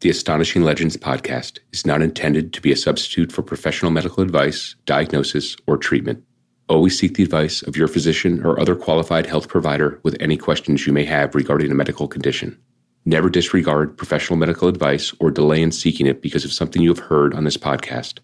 [0.00, 4.76] The Astonishing Legends podcast is not intended to be a substitute for professional medical advice,
[4.86, 6.22] diagnosis, or treatment.
[6.68, 10.86] Always seek the advice of your physician or other qualified health provider with any questions
[10.86, 12.56] you may have regarding a medical condition.
[13.06, 17.00] Never disregard professional medical advice or delay in seeking it because of something you have
[17.00, 18.20] heard on this podcast.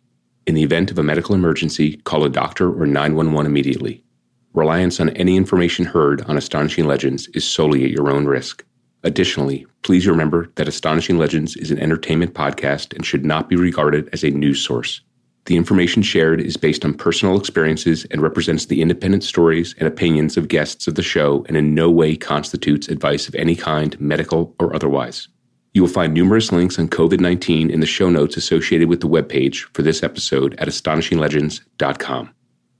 [0.46, 4.04] In the event of a medical emergency, call a doctor or 911 immediately.
[4.52, 8.64] Reliance on any information heard on Astonishing Legends is solely at your own risk.
[9.04, 14.08] Additionally, please remember that Astonishing Legends is an entertainment podcast and should not be regarded
[14.14, 15.02] as a news source.
[15.44, 20.38] The information shared is based on personal experiences and represents the independent stories and opinions
[20.38, 24.54] of guests of the show and in no way constitutes advice of any kind, medical
[24.58, 25.28] or otherwise.
[25.74, 29.08] You will find numerous links on COVID 19 in the show notes associated with the
[29.08, 32.30] webpage for this episode at astonishinglegends.com.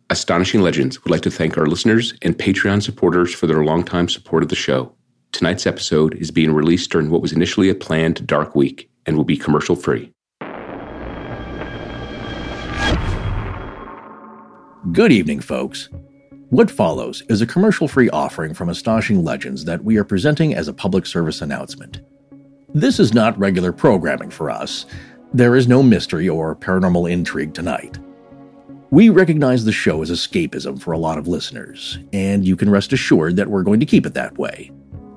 [0.09, 4.43] Astonishing Legends would like to thank our listeners and Patreon supporters for their longtime support
[4.43, 4.95] of the show.
[5.35, 9.25] Tonight's episode is being released during what was initially a planned dark week and will
[9.25, 10.13] be commercial free.
[14.93, 15.89] Good evening, folks.
[16.51, 20.69] What follows is a commercial free offering from Astonishing Legends that we are presenting as
[20.69, 22.01] a public service announcement.
[22.73, 24.87] This is not regular programming for us.
[25.33, 27.99] There is no mystery or paranormal intrigue tonight.
[28.91, 32.93] We recognize the show as escapism for a lot of listeners, and you can rest
[32.93, 34.71] assured that we're going to keep it that way.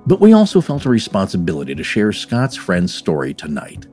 [0.08, 3.88] But we also felt a responsibility to share Scott's friend's story tonight.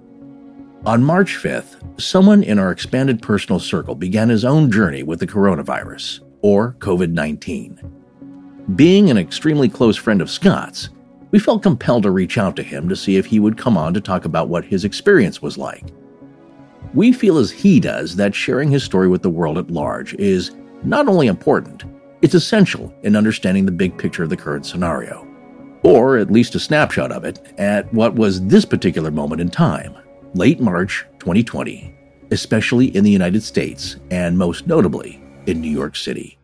[0.87, 5.27] On March 5th, someone in our expanded personal circle began his own journey with the
[5.27, 7.81] coronavirus, or COVID 19.
[8.77, 10.91] Being an extremely close friend of Scott's,
[11.33, 13.93] we felt compelled to reach out to him to see if he would come on
[13.93, 15.89] to talk about what his experience was like.
[16.95, 20.53] We feel as he does that sharing his story with the world at large is
[20.85, 21.83] not only important,
[22.23, 25.34] it's essential in understanding the big picture of the current scenario
[25.85, 29.95] or at least a snapshot of it, at what was this particular moment in time,
[30.35, 31.95] late March 2020,
[32.31, 36.39] especially in the United States and most notably in New York City.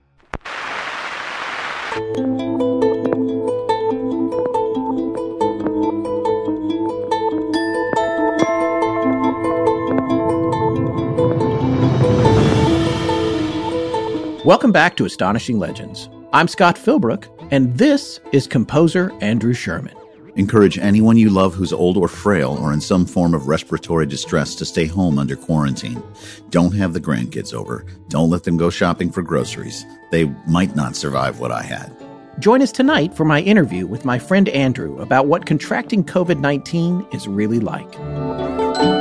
[14.45, 16.09] Welcome back to Astonishing Legends.
[16.33, 19.95] I'm Scott Philbrook, and this is composer Andrew Sherman.
[20.37, 24.55] Encourage anyone you love who's old or frail or in some form of respiratory distress
[24.55, 26.03] to stay home under quarantine.
[26.51, 27.85] Don't have the grandkids over.
[28.09, 29.85] Don't let them go shopping for groceries.
[30.11, 31.95] They might not survive what I had.
[32.39, 37.07] Join us tonight for my interview with my friend Andrew about what contracting COVID 19
[37.13, 39.00] is really like.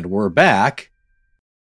[0.00, 0.90] And we're back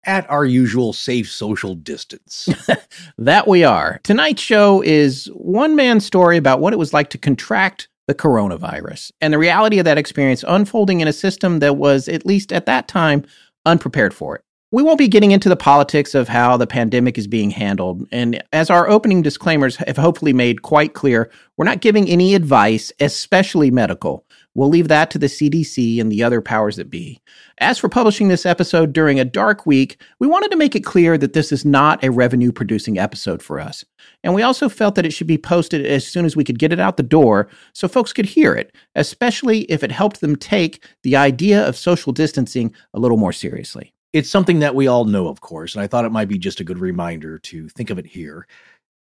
[0.05, 2.51] at our usual safe social distance.
[3.19, 3.99] that we are.
[4.05, 9.11] Tonight's show is one man's story about what it was like to contract the coronavirus
[9.23, 12.67] and the reality of that experience unfolding in a system that was, at least at
[12.67, 13.25] that time,
[13.65, 14.45] unprepared for it.
[14.71, 18.07] We won't be getting into the politics of how the pandemic is being handled.
[18.13, 22.93] And as our opening disclaimers have hopefully made quite clear, we're not giving any advice,
[23.01, 24.26] especially medical.
[24.57, 27.21] We'll leave that to the CDC and the other powers that be.
[27.59, 31.19] As for publishing this episode during a dark week, we wanted to make it clear
[31.19, 33.85] that this is not a revenue producing episode for us.
[34.25, 36.73] And we also felt that it should be posted as soon as we could get
[36.73, 40.83] it out the door so folks could hear it, especially if it helped them take
[41.03, 43.93] the idea of social distancing a little more seriously.
[44.15, 46.61] It's something that we all know, of course, and I thought it might be just
[46.61, 48.47] a good reminder to think of it here.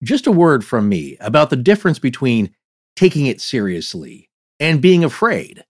[0.02, 2.50] Just a word from me about the difference between
[2.96, 4.28] taking it seriously
[4.60, 5.64] and being afraid.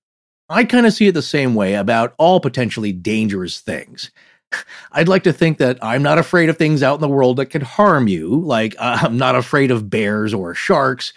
[0.49, 4.11] I kind of see it the same way about all potentially dangerous things.
[4.93, 7.47] I'd like to think that I'm not afraid of things out in the world that
[7.47, 11.13] could harm you, like uh, I'm not afraid of bears or sharks,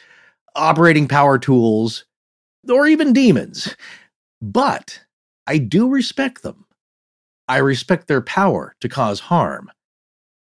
[0.56, 2.06] operating power tools,
[2.70, 3.76] or even demons.
[4.42, 5.02] But
[5.46, 6.66] I do respect them.
[7.48, 9.72] I respect their power to cause harm.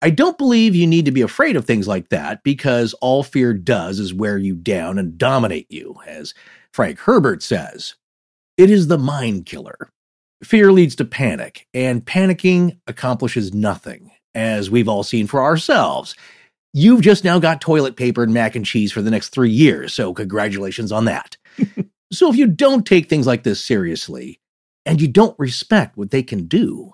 [0.02, 3.54] I don't believe you need to be afraid of things like that because all fear
[3.54, 6.34] does is wear you down and dominate you, as
[6.76, 7.94] Frank Herbert says.
[8.58, 9.88] It is the mind killer.
[10.44, 16.14] Fear leads to panic, and panicking accomplishes nothing, as we've all seen for ourselves.
[16.74, 19.94] you've just now got toilet paper and mac and cheese for the next three years.
[19.94, 21.38] So, congratulations on that.
[22.12, 24.38] so, if you don't take things like this seriously
[24.84, 26.92] and you don't respect what they can do,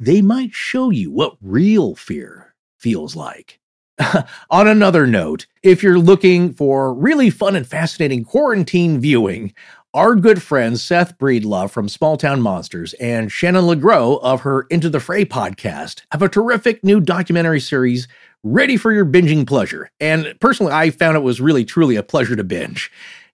[0.00, 3.60] they might show you what real fear feels like.
[4.50, 9.54] On another note, if you're looking for really fun and fascinating quarantine viewing,
[9.92, 14.90] our good friends Seth Breedlove from Small Town Monsters and Shannon LeGro of her Into
[14.90, 18.08] the Fray podcast have a terrific new documentary series
[18.42, 19.88] ready for your binging pleasure.
[20.00, 22.90] And personally, I found it was really truly a pleasure to binge.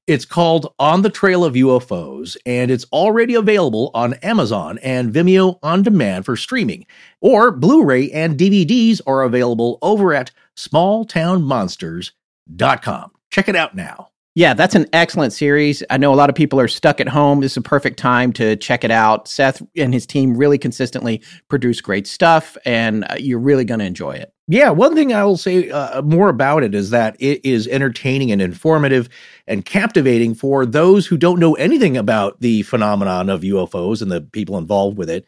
[0.07, 5.59] It's called On the Trail of UFOs, and it's already available on Amazon and Vimeo
[5.63, 6.85] on demand for streaming.
[7.21, 10.33] Or Blu ray and DVDs are available over at
[10.69, 13.11] smalltownmonsters.com.
[13.31, 14.11] Check it out now.
[14.37, 15.83] Yeah, that's an excellent series.
[15.91, 17.41] I know a lot of people are stuck at home.
[17.41, 19.27] This is a perfect time to check it out.
[19.27, 23.87] Seth and his team really consistently produce great stuff, and uh, you're really going to
[23.87, 24.33] enjoy it.
[24.47, 28.31] Yeah, one thing I will say uh, more about it is that it is entertaining
[28.31, 29.09] and informative
[29.49, 34.21] and captivating for those who don't know anything about the phenomenon of UFOs and the
[34.21, 35.27] people involved with it,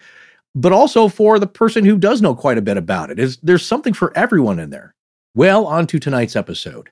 [0.54, 3.18] but also for the person who does know quite a bit about it.
[3.18, 4.94] Is there's something for everyone in there.
[5.34, 6.90] Well, on to tonight's episode.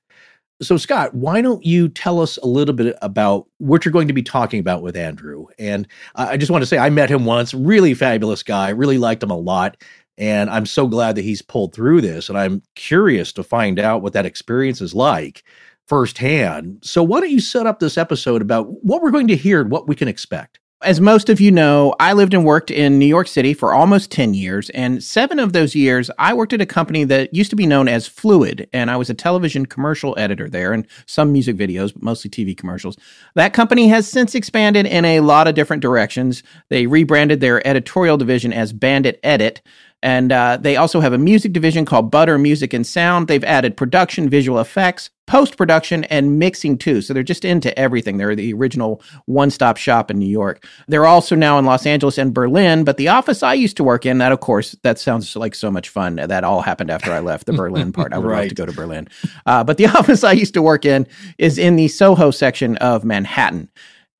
[0.63, 4.15] So, Scott, why don't you tell us a little bit about what you're going to
[4.15, 5.47] be talking about with Andrew?
[5.59, 9.23] And I just want to say, I met him once, really fabulous guy, really liked
[9.23, 9.83] him a lot.
[10.19, 12.29] And I'm so glad that he's pulled through this.
[12.29, 15.45] And I'm curious to find out what that experience is like
[15.89, 16.79] firsthand.
[16.83, 19.71] So, why don't you set up this episode about what we're going to hear and
[19.71, 20.61] what we can expect?
[20.83, 24.11] As most of you know, I lived and worked in New York City for almost
[24.11, 27.57] 10 years, and seven of those years I worked at a company that used to
[27.57, 31.57] be known as Fluid, and I was a television commercial editor there and some music
[31.57, 32.97] videos, but mostly TV commercials.
[33.35, 36.43] That company has since expanded in a lot of different directions.
[36.71, 39.61] They rebranded their editorial division as Bandit Edit,
[40.03, 43.29] and uh, they also have a music division called Butter Music and Sound.
[43.29, 47.03] They've added production, visual effects, post production, and mixing too.
[47.03, 48.17] So they're just into everything.
[48.17, 50.67] They're the original one stop shop in New York.
[50.89, 52.85] They're also now in Los Angeles and Berlin.
[52.85, 55.71] But the office I used to work in, that of course, that sounds like so
[55.71, 56.17] much fun.
[56.17, 58.15] That all happened after I left the Berlin part.
[58.15, 58.41] I would right.
[58.41, 59.07] love to go to Berlin.
[59.45, 61.07] Uh, but the office I used to work in
[61.39, 63.69] is in the Soho section of Manhattan.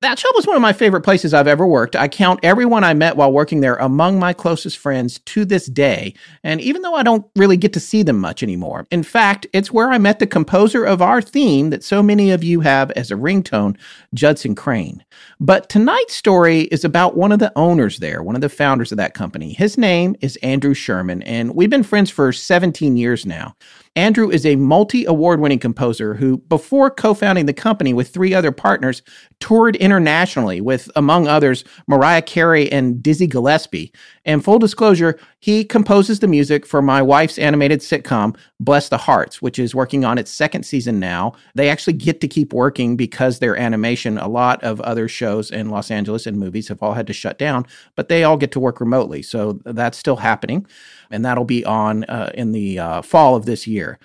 [0.01, 1.95] That shop was one of my favorite places I've ever worked.
[1.95, 6.15] I count everyone I met while working there among my closest friends to this day.
[6.43, 9.71] And even though I don't really get to see them much anymore, in fact, it's
[9.71, 13.11] where I met the composer of our theme that so many of you have as
[13.11, 13.77] a ringtone,
[14.15, 15.05] Judson Crane.
[15.39, 18.97] But tonight's story is about one of the owners there, one of the founders of
[18.97, 19.53] that company.
[19.53, 23.55] His name is Andrew Sherman, and we've been friends for 17 years now.
[23.95, 28.33] Andrew is a multi award winning composer who, before co founding the company with three
[28.33, 29.01] other partners,
[29.41, 33.91] toured internationally with, among others, Mariah Carey and Dizzy Gillespie.
[34.23, 39.41] And full disclosure, he composes the music for my wife's animated sitcom, Bless the Harts,
[39.41, 41.33] which is working on its second season now.
[41.55, 45.69] They actually get to keep working because their animation, a lot of other shows in
[45.69, 47.65] Los Angeles and movies have all had to shut down,
[47.97, 49.21] but they all get to work remotely.
[49.21, 50.65] So that's still happening
[51.09, 53.99] and that'll be on uh, in the uh, fall of this year.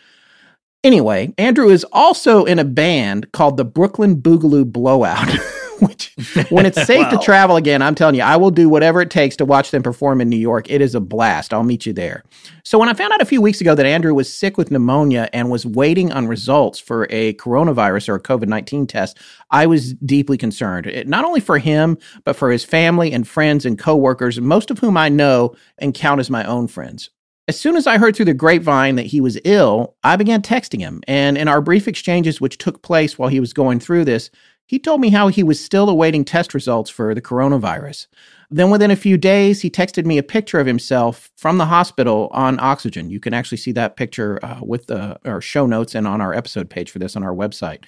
[0.86, 5.28] Anyway, Andrew is also in a band called the Brooklyn Boogaloo Blowout.
[5.80, 6.14] which
[6.48, 7.10] when it's safe wow.
[7.10, 9.82] to travel again, I'm telling you, I will do whatever it takes to watch them
[9.82, 10.70] perform in New York.
[10.70, 11.52] It is a blast.
[11.52, 12.24] I'll meet you there.
[12.64, 15.28] So when I found out a few weeks ago that Andrew was sick with pneumonia
[15.32, 19.18] and was waiting on results for a coronavirus or a COVID-19 test,
[19.50, 20.86] I was deeply concerned.
[20.86, 24.78] It, not only for him, but for his family and friends and coworkers, most of
[24.78, 27.10] whom I know and count as my own friends.
[27.48, 30.80] As soon as I heard through the grapevine that he was ill, I began texting
[30.80, 31.00] him.
[31.06, 34.30] And in our brief exchanges, which took place while he was going through this,
[34.66, 38.08] he told me how he was still awaiting test results for the coronavirus.
[38.50, 42.28] Then, within a few days, he texted me a picture of himself from the hospital
[42.32, 43.10] on oxygen.
[43.10, 46.34] You can actually see that picture uh, with the our show notes and on our
[46.34, 47.84] episode page for this on our website.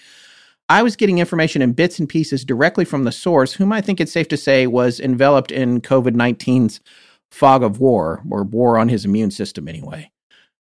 [0.69, 4.01] I was getting information in bits and pieces directly from the source, whom I think
[4.01, 6.81] it's safe to say was enveloped in COVID 19's
[7.31, 10.11] fog of war, or war on his immune system anyway.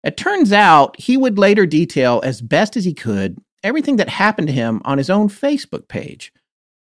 [0.04, 4.48] It turns out he would later detail as best as he could everything that happened
[4.48, 6.32] to him on his own Facebook page.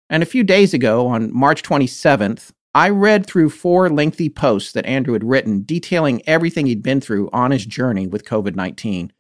[0.08, 4.86] And a few days ago, on March 27th, I read through four lengthy posts that
[4.86, 9.12] Andrew had written detailing everything he'd been through on his journey with COVID 19,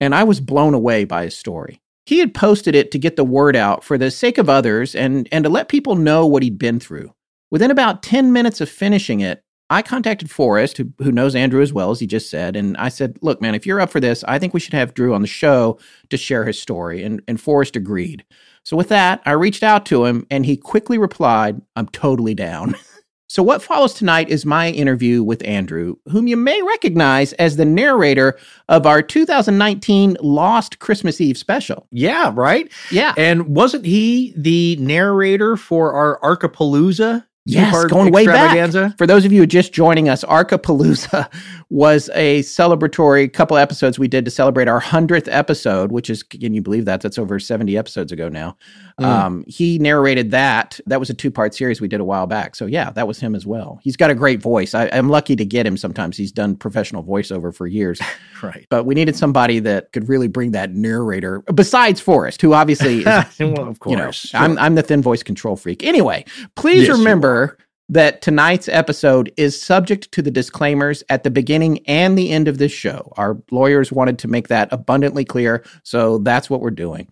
[0.00, 1.80] and I was blown away by his story.
[2.06, 5.28] He had posted it to get the word out for the sake of others and,
[5.30, 7.12] and to let people know what he'd been through.
[7.50, 9.42] Within about 10 minutes of finishing it,
[9.72, 12.88] I contacted Forrest, who, who knows Andrew as well as he just said, and I
[12.88, 15.22] said, "Look, man, if you're up for this, I think we should have Drew on
[15.22, 15.78] the show
[16.10, 18.24] to share his story." And and Forrest agreed.
[18.64, 22.74] So with that, I reached out to him, and he quickly replied, "I'm totally down."
[23.32, 27.64] So, what follows tonight is my interview with Andrew, whom you may recognize as the
[27.64, 28.38] narrator
[28.68, 31.86] of our 2019 Lost Christmas Eve special.
[31.90, 32.70] Yeah, right?
[32.90, 33.14] Yeah.
[33.16, 37.24] And wasn't he the narrator for our Archipalooza?
[37.44, 38.56] Yes, going way back.
[38.98, 41.28] For those of you just joining us, Archipalooza
[41.70, 46.54] was a celebratory couple episodes we did to celebrate our 100th episode, which is, can
[46.54, 47.00] you believe that?
[47.00, 48.56] That's over 70 episodes ago now.
[49.02, 49.06] Mm.
[49.06, 50.80] Um, he narrated that.
[50.86, 52.56] That was a two part series we did a while back.
[52.56, 53.80] So, yeah, that was him as well.
[53.82, 54.74] He's got a great voice.
[54.74, 56.16] I, I'm lucky to get him sometimes.
[56.16, 58.00] He's done professional voiceover for years.
[58.42, 58.66] Right.
[58.70, 63.04] But we needed somebody that could really bring that narrator, besides Forrest, who obviously is
[63.38, 64.34] well, of you know, course.
[64.34, 65.84] I'm I'm the thin voice control freak.
[65.84, 66.24] Anyway,
[66.56, 67.56] please Yes, remember
[67.88, 72.58] that tonight's episode is subject to the disclaimers at the beginning and the end of
[72.58, 73.12] this show.
[73.16, 77.08] Our lawyers wanted to make that abundantly clear, so that's what we're doing.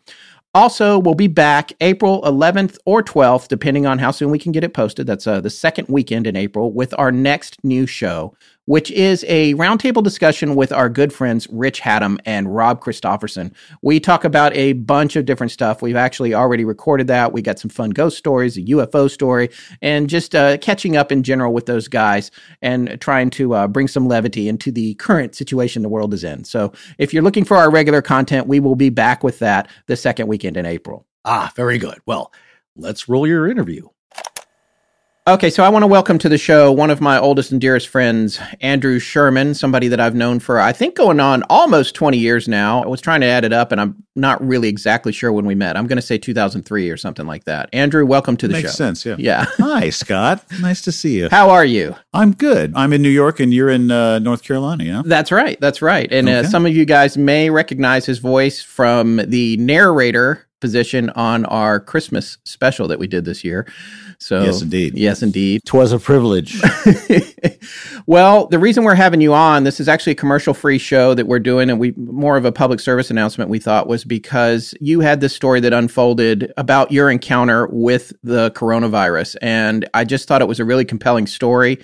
[0.52, 4.64] Also, we'll be back April 11th or 12th, depending on how soon we can get
[4.64, 5.06] it posted.
[5.06, 8.34] That's uh, the second weekend in April with our next new show,
[8.70, 13.52] which is a roundtable discussion with our good friends Rich Hatem and Rob Christofferson.
[13.82, 15.82] We talk about a bunch of different stuff.
[15.82, 17.32] We've actually already recorded that.
[17.32, 19.50] We got some fun ghost stories, a UFO story,
[19.82, 22.30] and just uh, catching up in general with those guys
[22.62, 26.44] and trying to uh, bring some levity into the current situation the world is in.
[26.44, 29.96] So if you're looking for our regular content, we will be back with that the
[29.96, 31.08] second weekend in April.
[31.24, 31.98] ah, very good.
[32.06, 32.32] Well,
[32.76, 33.88] let's roll your interview.
[35.26, 37.88] Okay, so I want to welcome to the show one of my oldest and dearest
[37.88, 42.48] friends, Andrew Sherman, somebody that I've known for, I think, going on almost 20 years
[42.48, 42.82] now.
[42.82, 45.54] I was trying to add it up, and I'm not really exactly sure when we
[45.54, 45.76] met.
[45.76, 47.68] I'm going to say 2003 or something like that.
[47.74, 48.76] Andrew, welcome to the Makes show.
[48.76, 49.16] sense, yeah.
[49.18, 49.44] Yeah.
[49.58, 50.42] Hi, Scott.
[50.58, 51.28] Nice to see you.
[51.28, 51.94] How are you?
[52.14, 52.72] I'm good.
[52.74, 55.02] I'm in New York and you're in uh, North Carolina, yeah?
[55.04, 55.60] That's right.
[55.60, 56.10] That's right.
[56.10, 61.44] And uh, some of you guys may recognize his voice from the narrator position on
[61.44, 63.66] our Christmas special that we did this year.
[64.20, 64.98] So, Yes, indeed.
[64.98, 65.62] Yes, indeed.
[65.64, 66.60] Twas a privilege.
[68.06, 71.26] well, the reason we're having you on, this is actually a commercial free show that
[71.26, 75.00] we're doing, and we more of a public service announcement we thought was because you
[75.00, 79.36] had this story that unfolded about your encounter with the coronavirus.
[79.40, 81.78] And I just thought it was a really compelling story.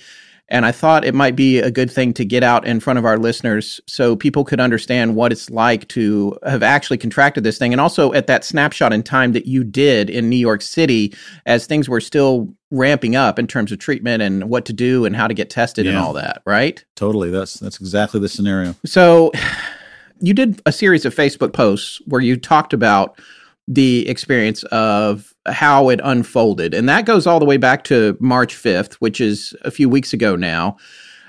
[0.49, 3.05] And I thought it might be a good thing to get out in front of
[3.05, 7.73] our listeners so people could understand what it's like to have actually contracted this thing.
[7.73, 11.13] And also at that snapshot in time that you did in New York City
[11.47, 15.17] as things were still ramping up in terms of treatment and what to do and
[15.17, 16.85] how to get tested and all that, right?
[16.95, 17.31] totally.
[17.31, 18.75] That's that's exactly the scenario.
[18.85, 19.33] So
[20.21, 23.21] you did a series of Facebook posts where you talked about
[23.69, 26.75] the experience of how it unfolded.
[26.75, 30.13] And that goes all the way back to March 5th, which is a few weeks
[30.13, 30.77] ago now.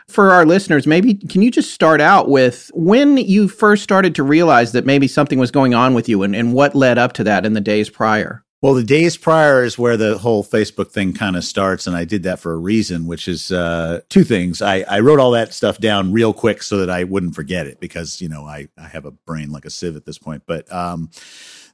[0.08, 4.24] For our listeners, maybe can you just start out with when you first started to
[4.24, 7.26] realize that maybe something was going on with you and, and what led up to
[7.26, 8.46] that in the days prior?
[8.62, 12.06] Well, the days prior is where the whole Facebook thing kind of starts, and I
[12.06, 14.64] did that for a reason, which is uh, two things.
[14.64, 17.80] I, I wrote all that stuff down real quick so that I wouldn't forget it
[17.80, 20.42] because you know I, I have a brain like a sieve at this point.
[20.48, 21.12] But um,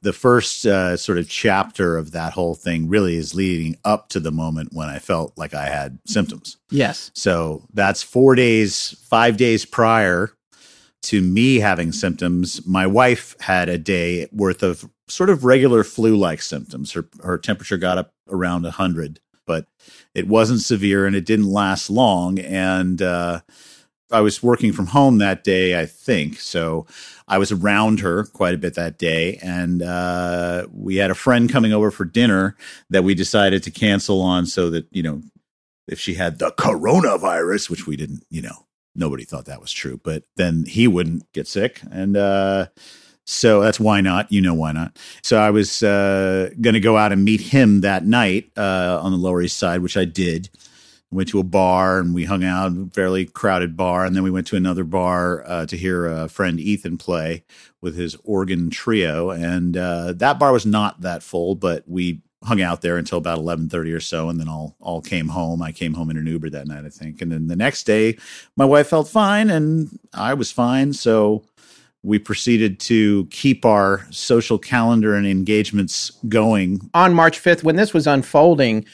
[0.04, 4.20] the first uh, sort of chapter of that whole thing really is leading up to
[4.20, 6.58] the moment when I felt like I had symptoms.
[6.70, 7.10] Yes.
[7.14, 10.30] So that's four days, five days prior
[11.04, 12.66] to me having symptoms.
[12.66, 16.92] My wife had a day worth of sort of regular flu like symptoms.
[16.92, 19.66] Her, her temperature got up around 100, but
[20.14, 22.38] it wasn't severe and it didn't last long.
[22.38, 23.40] And uh,
[24.14, 26.38] I was working from home that day, I think.
[26.40, 26.86] So
[27.26, 29.38] I was around her quite a bit that day.
[29.42, 32.56] And uh, we had a friend coming over for dinner
[32.90, 35.22] that we decided to cancel on so that, you know,
[35.88, 40.00] if she had the coronavirus, which we didn't, you know, nobody thought that was true,
[40.04, 41.82] but then he wouldn't get sick.
[41.90, 42.66] And uh,
[43.26, 44.30] so that's why not.
[44.30, 44.96] You know why not.
[45.22, 49.10] So I was uh, going to go out and meet him that night uh, on
[49.10, 50.50] the Lower East Side, which I did.
[51.14, 54.48] Went to a bar and we hung out, fairly crowded bar, and then we went
[54.48, 57.44] to another bar uh, to hear a friend Ethan play
[57.80, 59.30] with his organ trio.
[59.30, 63.38] And uh, that bar was not that full, but we hung out there until about
[63.38, 65.62] 11:30 or so and then all all came home.
[65.62, 67.22] I came home in an Uber that night, I think.
[67.22, 68.18] And then the next day
[68.56, 71.44] my wife felt fine and I was fine, so
[72.02, 76.90] we proceeded to keep our social calendar and engagements going.
[76.92, 78.84] on March 5th, when this was unfolding,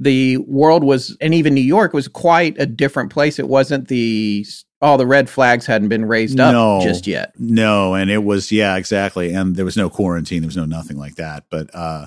[0.00, 3.38] the world was, and even New York was quite a different place.
[3.38, 4.46] It wasn't the,
[4.80, 6.80] all the red flags hadn't been raised up No.
[6.82, 7.32] just yet.
[7.38, 9.32] No, and it was yeah, exactly.
[9.34, 11.44] And there was no quarantine, there was no nothing like that.
[11.50, 12.06] But uh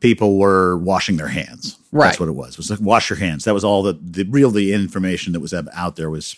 [0.00, 1.78] people were washing their hands.
[1.92, 2.06] Right.
[2.08, 2.52] That's what it was.
[2.52, 3.44] It was like wash your hands.
[3.44, 6.34] That was all the the real the information that was out there was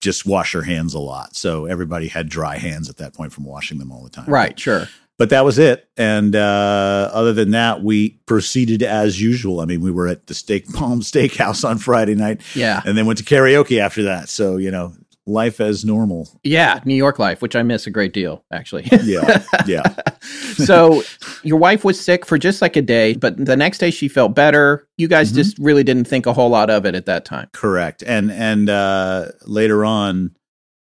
[0.00, 1.36] just wash your hands a lot.
[1.36, 4.24] So everybody had dry hands at that point from washing them all the time.
[4.26, 4.88] Right, sure.
[5.22, 5.88] But that was it.
[5.96, 9.60] And uh, other than that, we proceeded as usual.
[9.60, 12.82] I mean, we were at the Steak Palm Steakhouse on Friday night, Yeah.
[12.84, 14.28] and then went to karaoke after that.
[14.28, 16.28] So you know, life as normal.
[16.42, 16.80] Yeah.
[16.84, 18.88] New York life, which I miss a great deal, actually.
[19.04, 19.94] Yeah, yeah.
[20.56, 21.04] so
[21.44, 24.34] your wife was sick for just like a day, but the next day she felt
[24.34, 24.88] better.
[24.98, 25.36] You guys Mhm.
[25.36, 27.48] just really didn't think a whole lot of it at that time.
[27.52, 28.02] Correct.
[28.04, 30.34] And and uh, later on,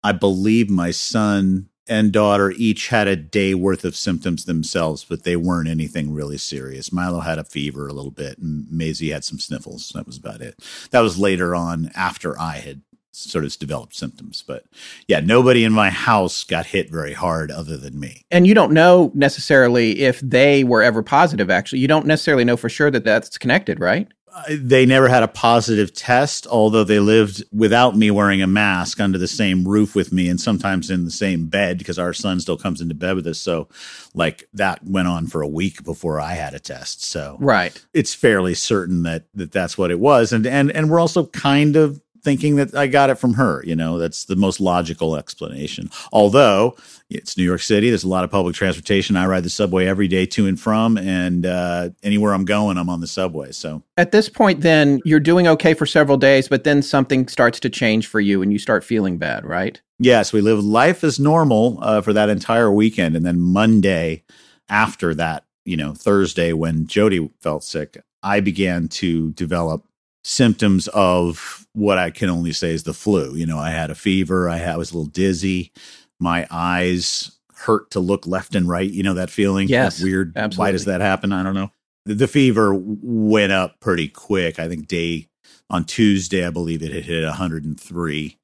[0.03, 5.23] I believe my son and daughter each had a day worth of symptoms themselves, but
[5.23, 6.91] they weren't anything really serious.
[6.91, 9.91] Milo had a fever a little bit, and Maisie had some sniffles.
[9.95, 10.55] That was about it.
[10.91, 12.81] That was later on after I had
[13.17, 14.43] sort of developed symptoms.
[14.45, 14.65] But
[15.07, 18.21] yeah, nobody in my house got hit very hard other than me.
[18.29, 21.79] And you don't know necessarily if they were ever positive, actually.
[21.79, 24.07] You don't necessarily know for sure that that's connected, right?
[24.49, 29.17] They never had a positive test, although they lived without me wearing a mask under
[29.17, 32.57] the same roof with me and sometimes in the same bed because our son still
[32.57, 33.39] comes into bed with us.
[33.39, 33.67] So,
[34.13, 37.03] like, that went on for a week before I had a test.
[37.03, 37.81] So, Right.
[37.93, 40.31] it's fairly certain that, that that's what it was.
[40.33, 43.63] And, and, and we're also kind of thinking that I got it from her.
[43.63, 45.89] You know, that's the most logical explanation.
[46.11, 46.75] Although
[47.09, 49.15] it's New York City, there's a lot of public transportation.
[49.15, 52.89] I ride the subway every day to and from, and uh, anywhere I'm going, I'm
[52.89, 53.53] on the subway.
[53.53, 57.61] So, At this point, then you're doing okay for several days, but then something starts
[57.61, 59.81] to change for you and you start feeling bad, right?
[59.97, 64.25] Yes, we lived life as normal uh, for that entire weekend, and then Monday
[64.67, 69.85] after that, you know, Thursday when Jody felt sick, I began to develop
[70.27, 73.35] symptoms of what I can only say is the flu.
[73.35, 75.71] You know, I had a fever, I, had, I was a little dizzy,
[76.19, 78.89] my eyes hurt to look left and right.
[78.89, 79.67] You know that feeling?
[79.67, 80.33] Yes, That weird.
[80.57, 81.31] Why does that happen?
[81.31, 81.71] I don't know.
[82.05, 84.59] The, the fever went up pretty quick.
[84.59, 85.27] I think day
[85.69, 88.37] on Tuesday, I believe it had hit 103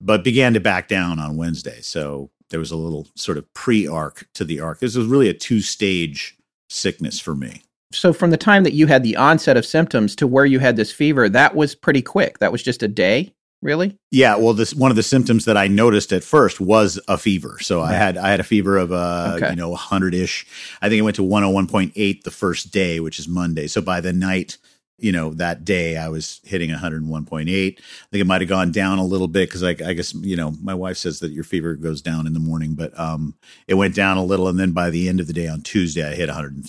[0.00, 1.80] but began to back down on Wednesday.
[1.80, 4.80] So there was a little sort of pre arc to the arc.
[4.80, 6.36] This was really a two stage
[6.68, 7.62] sickness for me.
[7.90, 10.76] So, from the time that you had the onset of symptoms to where you had
[10.76, 12.38] this fever, that was pretty quick.
[12.38, 13.96] That was just a day, really?
[14.10, 17.58] Yeah, well, this one of the symptoms that I noticed at first was a fever.
[17.60, 19.50] So I had I had a fever of uh, Okay.
[19.50, 20.46] you know, hundred ish.
[20.82, 23.26] I think it went to one hundred one point eight the first day, which is
[23.26, 23.66] Monday.
[23.66, 24.58] So by the night,
[24.98, 27.80] you know, that day I was hitting one hundred one point eight.
[27.80, 30.36] I think it might have gone down a little bit because I, I guess you
[30.36, 33.34] know my wife says that your fever goes down in the morning, but um,
[33.66, 36.06] it went down a little, and then by the end of the day on Tuesday,
[36.06, 36.68] I hit one hundred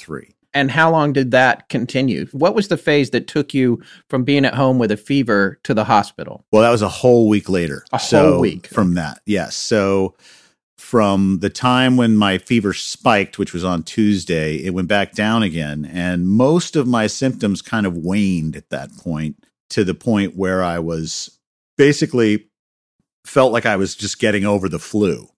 [0.54, 2.26] and how long did that continue?
[2.32, 5.74] What was the phase that took you from being at home with a fever to
[5.74, 6.46] the hospital?
[6.52, 7.86] Well, that was a whole week later.
[7.94, 8.68] A so whole week.
[8.68, 9.20] from that.
[9.26, 9.56] Yes.
[9.56, 10.16] So
[10.78, 15.44] from the time when my fever spiked, which was on Tuesday, it went back down
[15.44, 15.86] again.
[15.86, 20.64] And most of my symptoms kind of waned at that point to the point where
[20.64, 21.38] I was
[21.78, 22.48] basically
[23.26, 25.30] felt like I was just getting over the flu.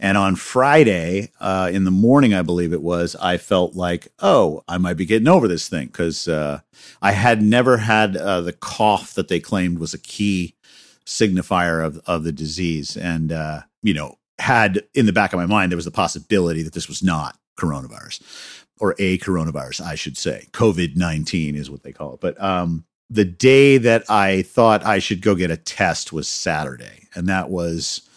[0.00, 4.62] And on Friday, uh, in the morning, I believe it was, I felt like, oh,
[4.68, 6.60] I might be getting over this thing because uh,
[7.02, 10.54] I had never had uh, the cough that they claimed was a key
[11.04, 12.96] signifier of, of the disease.
[12.96, 16.62] And, uh, you know, had in the back of my mind, there was the possibility
[16.62, 18.22] that this was not coronavirus
[18.78, 20.46] or a coronavirus, I should say.
[20.52, 22.20] COVID 19 is what they call it.
[22.20, 27.08] But um, the day that I thought I should go get a test was Saturday.
[27.14, 28.07] And that was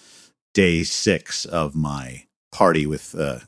[0.54, 3.40] day six of my party with uh,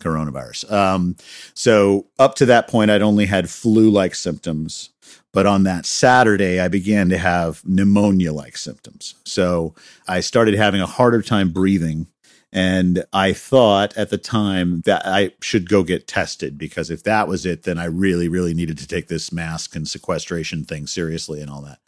[0.00, 0.70] coronavirus.
[0.70, 1.16] Um,
[1.54, 4.90] so up to that point, I'd only had flu like symptoms.
[5.32, 9.14] But on that Saturday, I began to have pneumonia like symptoms.
[9.24, 9.74] So
[10.08, 12.06] I started having a harder time breathing.
[12.52, 17.28] And I thought at the time that I should go get tested because if that
[17.28, 21.42] was it, then I really, really needed to take this mask and sequestration thing seriously
[21.42, 21.80] and all that.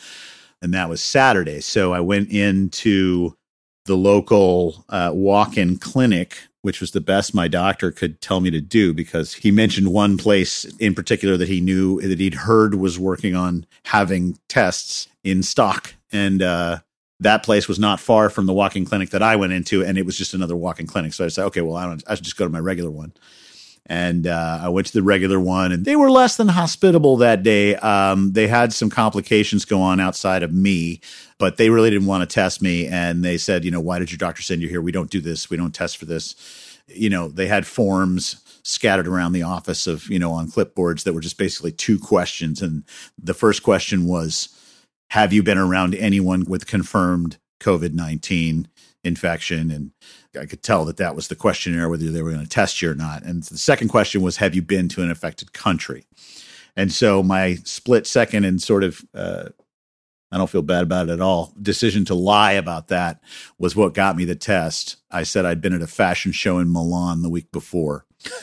[0.60, 1.60] And that was Saturday.
[1.60, 3.37] So I went into
[3.88, 8.50] the local uh, walk in clinic, which was the best my doctor could tell me
[8.50, 12.76] to do because he mentioned one place in particular that he knew that he'd heard
[12.76, 15.94] was working on having tests in stock.
[16.12, 16.78] And uh,
[17.20, 20.06] that place was not far from the walk-in clinic that I went into, and it
[20.06, 21.12] was just another walk-in clinic.
[21.12, 23.12] So I said, okay, well, I don't, I should just go to my regular one.
[23.86, 27.42] And uh, I went to the regular one, and they were less than hospitable that
[27.42, 27.74] day.
[27.76, 31.00] Um, they had some complications go on outside of me,
[31.38, 32.86] but they really didn't want to test me.
[32.86, 34.82] And they said, you know, why did your doctor send you here?
[34.82, 35.48] We don't do this.
[35.48, 36.34] We don't test for this.
[36.88, 41.12] You know, they had forms scattered around the office of, you know, on clipboards that
[41.12, 42.60] were just basically two questions.
[42.60, 42.84] And
[43.16, 44.48] the first question was,
[45.10, 48.68] have you been around anyone with confirmed COVID 19
[49.04, 49.70] infection?
[49.70, 49.92] And
[50.38, 52.90] I could tell that that was the questionnaire, whether they were going to test you
[52.90, 53.22] or not.
[53.22, 56.04] And the second question was, have you been to an affected country?
[56.76, 59.48] And so my split second and sort of, uh,
[60.30, 61.54] I don't feel bad about it at all.
[61.60, 63.20] Decision to lie about that
[63.58, 64.96] was what got me the test.
[65.10, 68.04] I said I'd been at a fashion show in Milan the week before.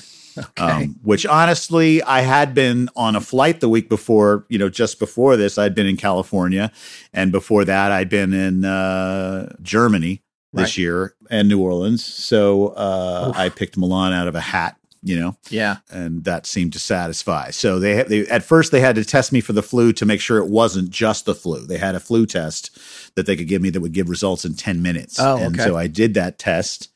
[0.57, 4.99] Um, which honestly, I had been on a flight the week before, you know, just
[4.99, 6.73] before this, I'd been in California.
[7.13, 10.77] And before that, I'd been in uh, Germany this Right.
[10.77, 12.03] year and New Orleans.
[12.03, 15.77] So uh, I picked Milan out of a hat, you know, Yeah.
[15.91, 17.51] and that seemed to satisfy.
[17.51, 20.19] So they, they at first they had to test me for the flu to make
[20.19, 21.65] sure it wasn't just the flu.
[21.65, 22.77] They had a flu test
[23.15, 25.19] that they could give me that would give results in 10 minutes.
[25.19, 25.63] Oh, and okay.
[25.63, 26.89] so I did that test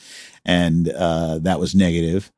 [0.43, 2.31] and uh, that was negative.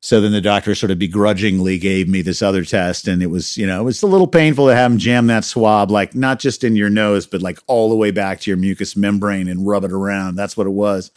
[0.00, 3.56] So then the doctor sort of begrudgingly gave me this other test, and it was,
[3.56, 6.40] you know, it was a little painful to have him jam that swab, like not
[6.40, 9.66] just in your nose, but like all the way back to your mucous membrane and
[9.66, 10.34] rub it around.
[10.34, 11.10] That's what it was.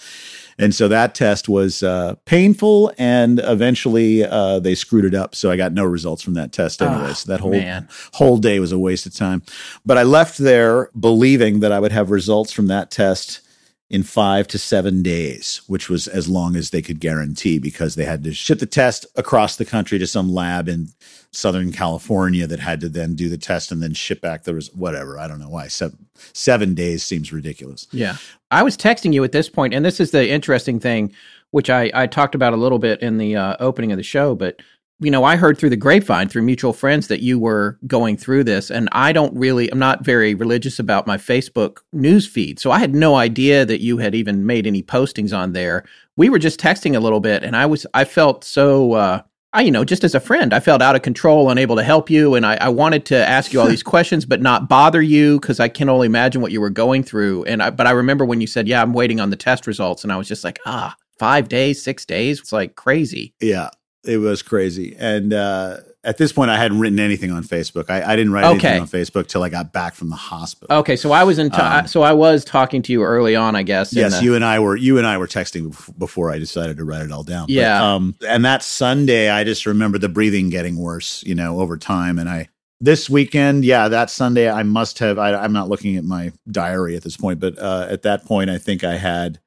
[0.60, 5.36] And so that test was uh, painful, and eventually uh, they screwed it up.
[5.36, 7.10] So I got no results from that test anyway.
[7.10, 7.88] Ah, so that whole man.
[8.14, 9.44] whole day was a waste of time.
[9.86, 13.42] But I left there believing that I would have results from that test
[13.90, 18.04] in five to seven days, which was as long as they could guarantee because they
[18.04, 20.90] had to ship the test across the country to some lab in
[21.32, 24.74] Southern California that had to then do the test and then ship back the res-
[24.74, 25.18] whatever.
[25.18, 25.68] I don't know why.
[25.68, 27.88] Seven, seven days seems ridiculous.
[27.92, 28.18] Yeah.
[28.52, 31.14] I was texting you at this point, and this is the interesting thing,
[31.52, 34.36] which I, I talked about a little bit in the uh, opening of the show.
[34.36, 34.62] But,
[35.00, 38.46] you know, I heard through the grapevine, through mutual friends, that you were going through
[38.46, 38.72] this.
[38.72, 42.60] And I don't really, I'm not very religious about my Facebook news feed.
[42.60, 45.86] So I had no idea that you had even made any postings on there.
[46.16, 49.22] We were just texting a little bit, and I was, I felt so, uh,
[49.54, 52.10] I, you know, just as a friend, I felt out of control, unable to help
[52.10, 52.34] you.
[52.34, 55.60] And I, I wanted to ask you all these questions, but not bother you because
[55.60, 57.44] I can only imagine what you were going through.
[57.46, 60.04] And I, but I remember when you said, yeah, I'm waiting on the test results.
[60.04, 62.40] And I was just like, ah, five days, six days.
[62.40, 63.34] It's like crazy.
[63.40, 63.70] Yeah,
[64.08, 64.96] it was crazy.
[64.98, 67.90] And uh, at this point, I hadn't written anything on Facebook.
[67.90, 68.68] I, I didn't write Okay.
[68.70, 70.78] anything on Facebook till I got back from the hospital.
[70.78, 70.96] Okay.
[70.96, 73.64] So I was in, t- Um, so I was talking to you early on, I
[73.64, 73.92] guess.
[73.94, 76.86] Yes, the- you and I were you and I were texting before I decided to
[76.86, 77.48] write it all down.
[77.48, 77.94] But, Yeah.
[77.96, 82.18] um, and that Sunday, I just remember the breathing getting worse, you know, over time.
[82.20, 82.48] And I
[82.80, 85.18] this weekend, yeah, that Sunday, I must have.
[85.18, 88.50] I, I'm not looking at my diary at this point, but uh, at that point,
[88.52, 89.40] I think I had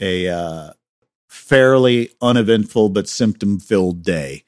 [0.00, 0.70] a uh,
[1.28, 4.42] fairly uneventful but symptom filled day.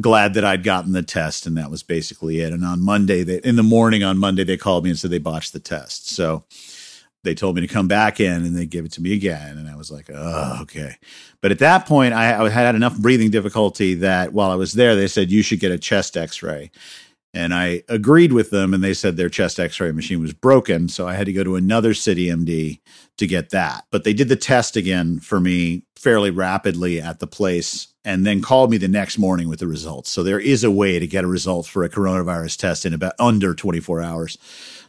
[0.00, 2.52] Glad that I'd gotten the test, and that was basically it.
[2.52, 5.18] And on Monday, they, in the morning on Monday, they called me and said they
[5.18, 6.08] botched the test.
[6.08, 6.44] So
[7.24, 9.56] they told me to come back in and they gave it to me again.
[9.56, 10.96] And I was like, oh, okay.
[11.40, 14.96] But at that point, I, I had enough breathing difficulty that while I was there,
[14.96, 16.70] they said, you should get a chest x ray.
[17.34, 20.88] And I agreed with them, and they said their chest x ray machine was broken.
[20.88, 22.80] So I had to go to another CityMD
[23.16, 23.84] to get that.
[23.90, 28.42] But they did the test again for me fairly rapidly at the place and then
[28.42, 30.10] called me the next morning with the results.
[30.10, 33.14] So there is a way to get a result for a coronavirus test in about
[33.18, 34.36] under 24 hours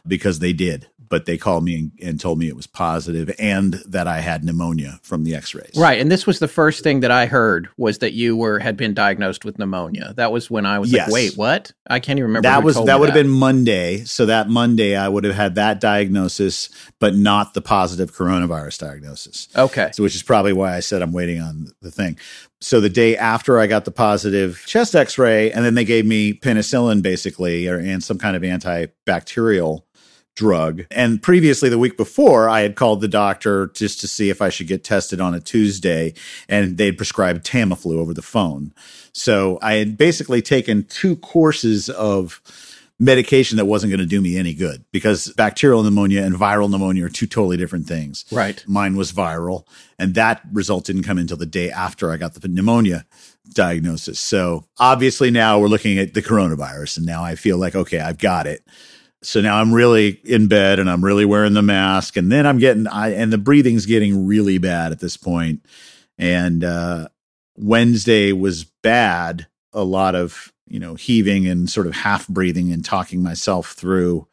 [0.06, 0.88] because they did.
[1.08, 4.42] But they called me and, and told me it was positive and that I had
[4.44, 5.72] pneumonia from the x-rays.
[5.76, 8.76] Right, and this was the first thing that I heard was that you were had
[8.76, 10.14] been diagnosed with pneumonia.
[10.16, 11.08] That was when I was Yes.
[11.08, 12.48] like, "Wait, what?" I can't even remember.
[12.48, 14.04] that was that would have been Monday.
[14.04, 19.48] So that Monday I would have had that diagnosis, but not the positive coronavirus diagnosis.
[19.56, 19.90] okay.
[19.92, 22.18] So, which is probably why I said I'm waiting on the thing.
[22.60, 26.32] So the day after I got the positive chest X-ray, and then they gave me
[26.32, 29.82] penicillin basically, or and some kind of antibacterial
[30.34, 30.84] drug.
[30.90, 34.48] And previously, the week before, I had called the doctor just to see if I
[34.48, 36.14] should get tested on a Tuesday,
[36.48, 38.72] and they'd prescribed Tamiflu over the phone.
[39.12, 42.40] So I had basically taken two courses of
[42.98, 47.04] medication that wasn't going to do me any good because bacterial pneumonia and viral pneumonia
[47.04, 48.24] are two totally different things.
[48.30, 48.64] Right.
[48.66, 49.66] Mine was viral,
[49.98, 53.04] and that result didn't come until the day after I got the pneumonia
[53.52, 54.18] diagnosis.
[54.20, 58.18] So obviously now we're looking at the coronavirus, and now I feel like, okay, I've
[58.18, 58.64] got it.
[59.24, 62.58] So now I'm really in bed and I'm really wearing the mask, and then I'm
[62.58, 65.64] getting, I, and the breathing's getting really bad at this point.
[66.18, 67.08] And uh,
[67.56, 72.84] Wednesday was bad, a lot of, you know, heaving and sort of half breathing and
[72.84, 74.26] talking myself through,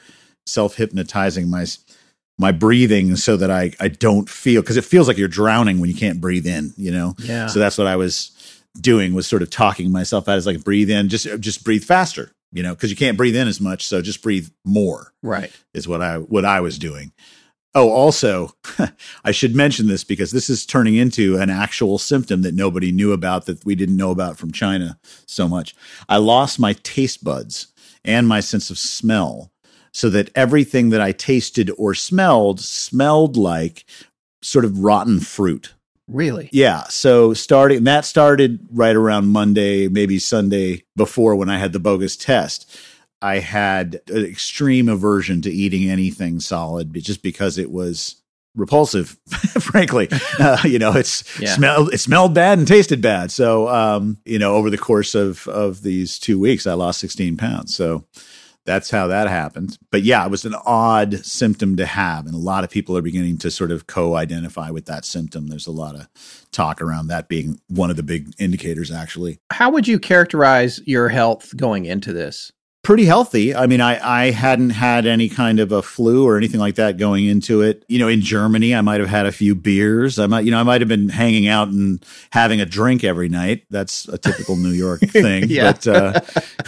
[0.45, 1.65] self hypnotizing my
[2.37, 5.89] my breathing so that I I don't feel because it feels like you're drowning when
[5.89, 7.15] you can't breathe in, you know.
[7.19, 7.47] Yeah.
[7.47, 8.31] So that's what I was
[8.79, 12.31] doing was sort of talking myself out as like breathe in, just just breathe faster,
[12.51, 15.51] you know, because you can't breathe in as much, so just breathe more Right.
[15.73, 17.11] is what I what I was doing.
[17.73, 18.53] Oh, also,
[19.23, 23.13] I should mention this because this is turning into an actual symptom that nobody knew
[23.13, 25.73] about that we didn't know about from China so much.
[26.09, 27.67] I lost my taste buds
[28.03, 29.51] and my sense of smell
[29.93, 33.85] so that everything that I tasted or smelled smelled like
[34.41, 35.73] sort of rotten fruit.
[36.07, 36.49] Really?
[36.51, 36.83] Yeah.
[36.89, 42.17] So starting that started right around Monday, maybe Sunday before when I had the bogus
[42.17, 42.77] test.
[43.21, 48.15] I had an extreme aversion to eating anything solid just because it was
[48.55, 49.17] repulsive,
[49.59, 50.09] frankly.
[50.39, 51.53] Uh, you know, it's Yeah.
[51.55, 53.29] smelled it smelled bad and tasted bad.
[53.31, 57.37] So, um, you know, over the course of of these two weeks, I lost 16
[57.37, 57.75] pounds.
[57.75, 58.05] So
[58.65, 59.77] that's how that happened.
[59.91, 63.01] But yeah, it was an odd symptom to have, and a lot of people are
[63.01, 65.47] beginning to sort of co-identify with that symptom.
[65.47, 66.07] There's a lot of
[66.51, 69.39] talk around that being one of the big indicators, actually.
[69.51, 72.51] How would you characterize your health going into this?
[72.83, 73.53] pretty healthy.
[73.53, 76.97] I mean, I, I hadn't had any kind of a flu or anything like that
[76.97, 77.85] going into it.
[77.87, 80.17] You know, in Germany, I might have had a few beers.
[80.17, 83.29] I might, you know, I might have been hanging out and having a drink every
[83.29, 83.65] night.
[83.69, 85.45] That's a typical New York thing.
[85.47, 85.73] Yeah.
[85.73, 86.19] But uh,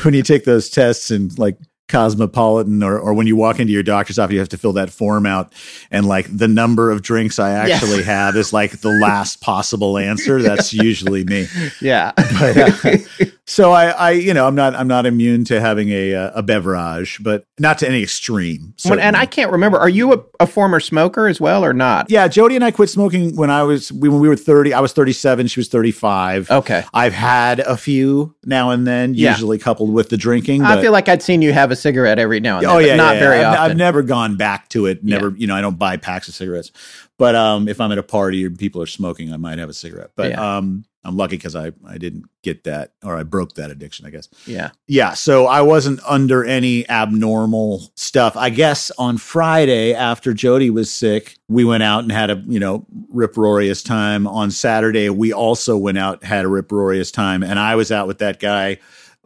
[0.04, 1.58] when you take those tests and like
[1.94, 4.90] Cosmopolitan or, or when you walk into your doctor's office, you have to fill that
[4.90, 5.54] form out.
[5.92, 10.42] And like the number of drinks I actually have is like the last possible answer.
[10.42, 11.48] That's usually me.
[11.82, 12.12] Yeah.
[12.34, 16.16] But, uh, so I, I, you know, I'm not, I'm not immune to having a,
[16.16, 18.74] uh, a beverage, but not to any extreme.
[18.90, 19.78] And I can't remember.
[19.78, 22.10] Are you a, a former smoker as well or not?
[22.10, 24.80] yeah, Jody and I quit smoking when I was, we, when we were 30, I
[24.80, 26.50] was 37, she was 35.
[26.50, 26.84] Okay.
[26.94, 29.32] I've had a few now and then, Yeah.
[29.32, 30.64] usually coupled with the drinking.
[30.64, 32.72] I feel like I'd seen you have a cigarette every now and then.
[32.72, 33.52] Oh but yeah, not yeah, very yeah.
[33.52, 33.72] I've, often.
[33.72, 35.04] I've never gone back to it.
[35.04, 36.72] Never, you know, I don't buy packs of cigarettes.
[37.20, 39.74] But um, if I'm at a party and people are smoking, I might have a
[39.74, 40.12] cigarette.
[40.16, 40.58] But Yeah.
[40.58, 44.06] um, I'm lucky because I I didn't get that or I broke that addiction.
[44.06, 44.30] I guess.
[44.48, 44.72] yeah.
[44.88, 48.38] Yeah, so I wasn't under any abnormal stuff.
[48.38, 52.60] I guess on Friday after Jody was sick, we went out and had a, you
[52.60, 54.26] know, rip-roarious time.
[54.28, 58.20] On Saturday, we also went out, had a rip-roarious time, and I was out with
[58.20, 58.80] that guy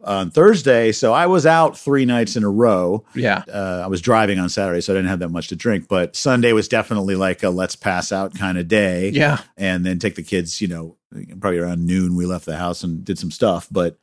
[0.04, 0.92] on Thursday.
[0.92, 3.04] So I was out three nights in a row.
[3.14, 3.42] Yeah.
[3.52, 5.88] Uh, I was driving on Saturday, so I didn't have that much to drink.
[5.88, 9.38] But Sunday was definitely like a let's pass out kind of day Yeah.
[9.56, 10.96] and then take the kids, you know,
[11.40, 13.98] probably around noon we left the house and did some stuff, but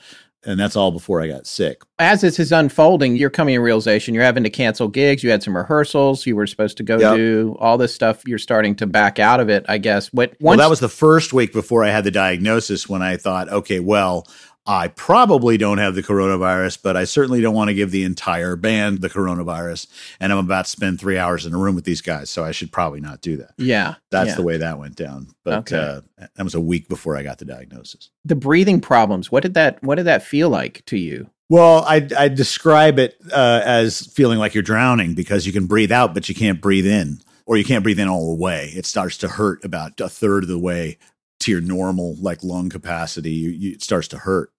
[0.47, 1.81] and that's all before I got sick.
[1.97, 5.23] As this is unfolding, you're coming to realization you're having to cancel gigs.
[5.23, 6.27] You had some rehearsals.
[6.27, 7.15] You were supposed to go Yep.
[7.15, 8.21] do all this stuff.
[8.27, 10.13] You're starting to back out of it, I guess.
[10.13, 13.49] What well, that was the first week before I had the diagnosis when I thought,
[13.49, 14.27] okay, well,
[14.67, 18.55] I probably don't have the coronavirus, but I certainly don't want to give the entire
[18.55, 19.87] band the coronavirus.
[20.19, 22.51] And I'm about to spend three hours in a room with these guys, so I
[22.51, 23.51] should probably not do that.
[23.57, 23.95] yeah.
[24.09, 24.35] That's yeah.
[24.35, 25.27] the way that went down.
[25.43, 25.77] But Okay.
[25.77, 26.01] uh,
[26.35, 28.09] that was a week before I got the diagnosis.
[28.23, 29.31] the breathing problems.
[29.31, 31.29] What did that what did that feel like to you?
[31.49, 35.91] Well, I I describe it uh, as feeling like you're drowning because you can breathe
[35.91, 38.71] out, but you can't breathe in, or you can't breathe in all the way.
[38.75, 40.97] It starts to hurt about a third of the way
[41.39, 43.31] to your normal like lung capacity.
[43.31, 44.51] You, you, it starts to hurt,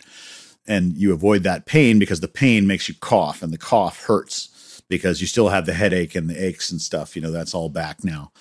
[0.66, 4.82] and you avoid that pain because the pain makes you cough, and the cough hurts
[4.88, 7.16] because you still have the headache and the aches and stuff.
[7.16, 8.32] You know that's all back now.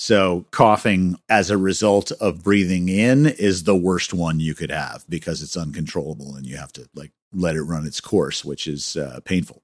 [0.00, 5.04] So coughing as a result of breathing in is the worst one you could have
[5.08, 8.96] because it's uncontrollable and you have to like let it run its course, which is
[8.96, 9.60] uh, painful.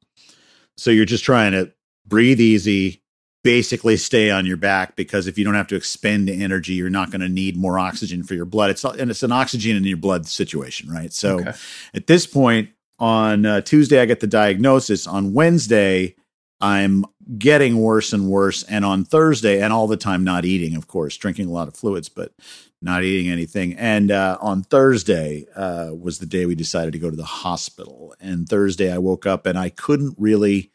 [0.77, 1.73] So you're just trying to
[2.05, 3.04] breathe easy,
[3.45, 7.11] basically stay on your back because if you don't have to expend energy, you're not
[7.11, 8.71] going to need more oxygen for your blood.
[8.71, 11.13] It's and it's an oxygen in your blood situation, right?
[11.13, 11.53] So Okay.
[11.95, 15.07] at this point on uh, Tuesday, I get the diagnosis.
[15.07, 16.17] On Wednesday,
[16.61, 17.05] I'm
[17.37, 18.63] getting worse and worse.
[18.65, 21.77] And on Thursday, and all the time not eating, of course, drinking a lot of
[21.77, 22.33] fluids, but
[22.81, 23.75] not eating anything.
[23.75, 28.15] And uh, on Thursday uh, was the day we decided to go to the hospital.
[28.21, 30.71] And Thursday, I woke up and I couldn't really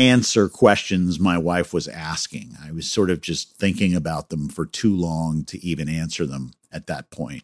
[0.00, 2.56] answer questions my wife was asking.
[2.64, 6.52] I was sort of just thinking about them for too long to even answer them
[6.72, 7.42] at that point.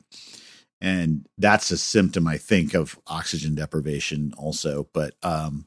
[0.80, 4.88] And that's a symptom, I think, of oxygen deprivation also.
[4.94, 5.66] But, um,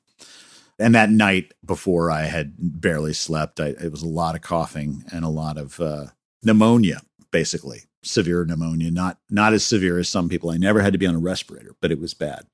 [0.79, 5.03] and that night before I had barely slept, I, it was a lot of coughing
[5.11, 6.07] and a lot of uh,
[6.43, 8.89] pneumonia, basically severe pneumonia.
[8.89, 10.49] Not not as severe as some people.
[10.49, 12.45] I never had to be on a respirator, but it was bad.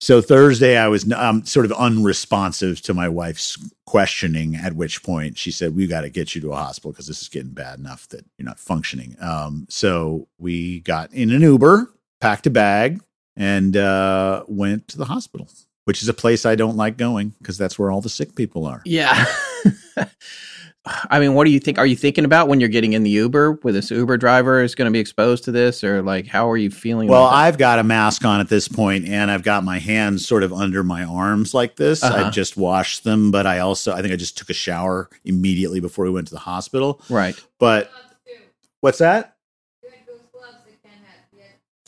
[0.00, 4.56] So Thursday, I was um, sort of unresponsive to my wife's questioning.
[4.56, 7.22] At which point, she said, "We got to get you to a hospital because this
[7.22, 11.90] is getting bad enough that you're not functioning." Um, so we got in an Uber,
[12.20, 13.00] packed a bag,
[13.36, 15.48] and uh, went to the hospital,
[15.84, 18.66] which is a place I don't like going because that's where all the sick people
[18.66, 18.82] are.
[18.84, 19.24] Yeah.
[20.86, 21.78] I mean, what do you think?
[21.78, 24.74] Are you thinking about when you're getting in the Uber with this Uber driver is
[24.74, 27.08] going to be exposed to this, or like how are you feeling?
[27.08, 27.36] Well, about?
[27.36, 30.52] I've got a mask on at this point, and I've got my hands sort of
[30.52, 32.02] under my arms like this.
[32.02, 32.26] Uh-huh.
[32.26, 35.80] I just washed them, but I also I think I just took a shower immediately
[35.80, 37.00] before we went to the hospital.
[37.08, 37.34] right.
[37.58, 37.90] But
[38.80, 39.36] what's that?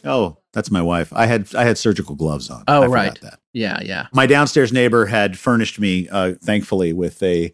[0.04, 1.12] Oh, that's my wife.
[1.12, 2.64] I had I had surgical gloves on.
[2.66, 3.20] Oh, I right.
[3.20, 3.40] That.
[3.52, 4.06] Yeah, yeah.
[4.12, 7.52] My downstairs neighbor had furnished me, uh, thankfully, with a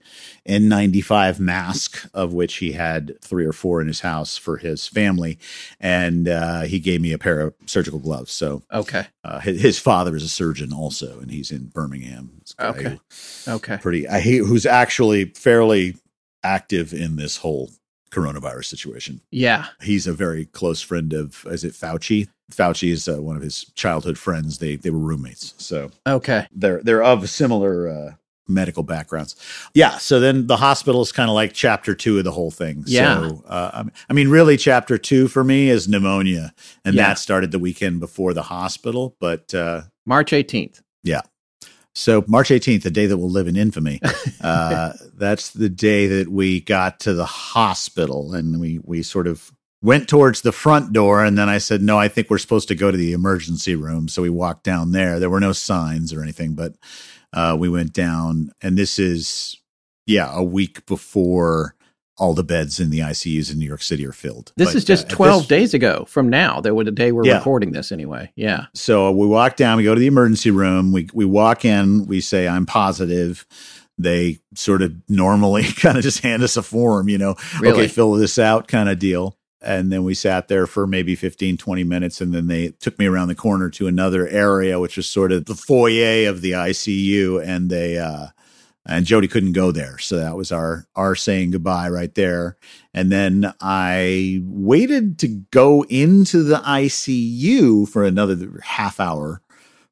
[0.49, 5.39] N95 mask, of which he had three or four in his house for his family,
[5.81, 8.33] and uh, he gave me a pair of surgical gloves.
[8.33, 9.07] So Okay.
[9.25, 12.41] uh, his, his father is a surgeon also, and he's in Birmingham.
[12.61, 12.99] Okay.
[13.47, 13.79] who- Okay.
[13.79, 14.09] pretty.
[14.09, 15.97] I hate who's actually fairly
[16.45, 17.71] active in this whole
[18.13, 19.21] coronavirus situation.
[19.31, 19.67] Yeah.
[19.83, 22.29] He's a very close friend of, is it Fauci?
[22.53, 24.59] Fauci is uh, one of his childhood friends.
[24.59, 26.47] They they were roommates, so Okay.
[26.55, 28.11] they're they're of similar uh,
[28.47, 29.37] medical backgrounds.
[29.73, 29.97] Yeah.
[29.97, 32.85] So then the hospital is kind of like chapter two of the whole thing.
[32.87, 33.29] Yeah.
[33.29, 36.53] So, uh, I mean- really, chapter two for me is pneumonia,
[36.85, 37.09] and Yeah.
[37.09, 39.17] that started the weekend before the hospital.
[39.19, 40.83] But uh, March 18th.
[41.95, 44.01] So March 18th, the day that will live in infamy,
[44.41, 49.53] uh, that's the day that we got to the hospital and we, we sort of
[49.83, 51.25] went towards the front door.
[51.25, 54.09] And then I said, no, I think we're supposed to go to the emergency room.
[54.09, 55.19] So we walked down there.
[55.19, 56.75] There were no signs or anything, but
[57.33, 58.53] uh, we went down.
[58.63, 59.57] And this is,
[60.07, 61.75] yeah, a week before
[62.23, 64.53] all the beds in the ICUs in New York City are filled.
[64.57, 66.61] This But, is just uh, 12 this- days ago from now.
[66.61, 67.39] That was the day we're Yeah.
[67.39, 68.31] recording this anyway.
[68.37, 68.67] Yeah.
[68.75, 72.21] So we walk down, we go to the emergency room, we we walk in, we
[72.21, 73.45] say I'm positive.
[73.99, 77.81] They sort of normally kind of just hand us a form, you know, Really?
[77.81, 79.37] okay, fill this out kind of deal.
[79.61, 82.21] And then we sat there for maybe 15, 20 minutes.
[82.21, 85.45] And then they took me around the corner to another area, which was sort of
[85.47, 87.39] the foyer of the ICU.
[87.45, 88.29] And they, uh,
[88.87, 89.99] and Jody couldn't go there.
[89.99, 92.57] So that was our, our saying goodbye right there.
[92.93, 99.41] And then I waited to go into the ICU for another half hour,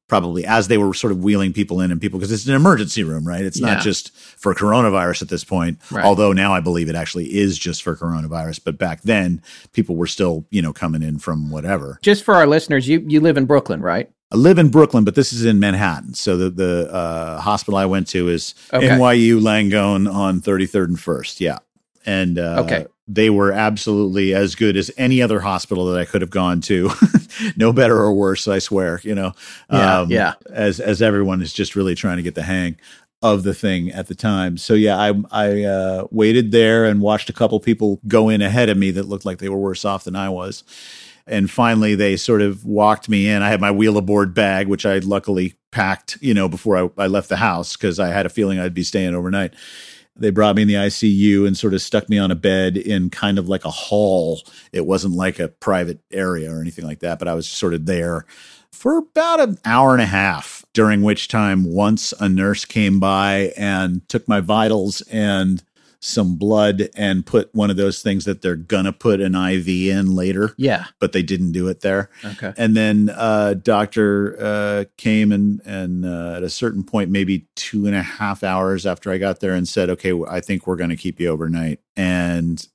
[0.07, 3.03] probably as they were sort of wheeling people in and people, because it's an emergency
[3.03, 3.45] room, right?
[3.45, 3.75] It's Yeah.
[3.75, 5.79] not just for coronavirus at this point.
[5.89, 6.03] Right.
[6.03, 8.59] Although now I believe it actually is just for coronavirus.
[8.65, 11.97] But back then, people were still, you know, coming in from whatever.
[12.01, 14.11] Just for our listeners, you, you live in Brooklyn, right?
[14.31, 16.13] I live in Brooklyn, but this is in Manhattan.
[16.13, 18.87] So the the uh, hospital I went to is Okay.
[18.87, 21.41] NYU Langone on 33rd and First.
[21.41, 21.59] Yeah,
[22.05, 22.85] and uh, Okay.
[23.07, 26.89] they were absolutely as good as any other hospital that I could have gone to.
[27.57, 29.01] no better or worse, I swear.
[29.03, 29.33] You know,
[29.69, 30.33] Yeah, yeah.
[30.49, 32.77] As as everyone is just really trying to get the hang
[33.23, 34.57] of the thing at the time.
[34.57, 38.69] So yeah, I I uh, waited there and watched a couple people go in ahead
[38.69, 40.63] of me that looked like they were worse off than I was.
[41.27, 43.41] And finally, they sort of walked me in.
[43.41, 47.07] I had my wheel aboard bag, which I luckily packed, you know, before I, I
[47.07, 49.53] left the house because I had a feeling I'd be staying overnight.
[50.15, 53.09] They brought me in the ICU and sort of stuck me on a bed in
[53.09, 54.41] kind of like a hall.
[54.73, 57.85] It wasn't like a private area or anything like that, but I was sort of
[57.85, 58.25] there
[58.71, 63.53] for about an hour and a half, during which time once a nurse came by
[63.57, 65.63] and took my vitals and
[66.03, 70.15] some blood and put one of those things that they're gonna put an IV in
[70.15, 70.85] later, Yeah.
[70.99, 72.09] but they didn't do it there.
[72.25, 72.53] Okay.
[72.57, 77.85] And then uh, doctor uh, came and and uh, at a certain point, maybe two
[77.85, 80.89] and a half hours after I got there, and said, "Okay, I think we're going
[80.89, 82.65] to keep you overnight." And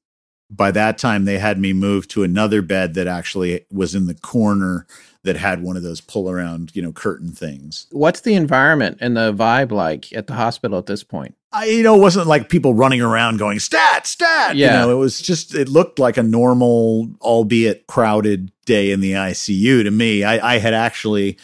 [0.48, 4.14] by that time, they had me moved to another bed that actually was in the
[4.14, 4.86] corner
[5.24, 7.88] that had one of those pull around, you know, curtain things.
[7.90, 11.34] What's the environment and the vibe like at the hospital at this point?
[11.56, 14.56] I, you know, it wasn't like people running around going stat, stat.
[14.56, 14.66] Yeah.
[14.66, 19.12] You know, it was just, it looked like a normal, albeit crowded day in the
[19.12, 20.22] ICU to me.
[20.22, 21.38] I, I had actually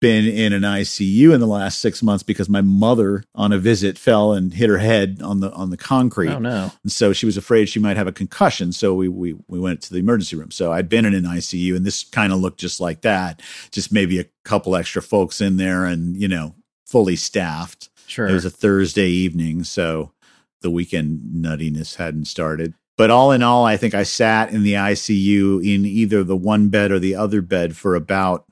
[0.00, 3.98] been in an ICU in the last six months because my mother on a visit
[3.98, 6.30] fell and hit her head on the, on the concrete.
[6.30, 6.72] Oh, no.
[6.82, 8.72] And so she was afraid she might have a concussion.
[8.72, 10.52] So we, we, we went to the emergency room.
[10.52, 13.42] So I'd been in an ICU and this kind of looked just like that.
[13.72, 16.54] Just maybe a couple extra folks in there and, you know,
[16.86, 17.89] fully staffed.
[18.10, 18.26] Sure.
[18.26, 20.12] It was a Thursday evening, so
[20.62, 22.74] the weekend nuttiness hadn't started.
[22.98, 26.68] But all in all, I think I sat in the ICU in either the one
[26.68, 28.44] bed or the other bed for about,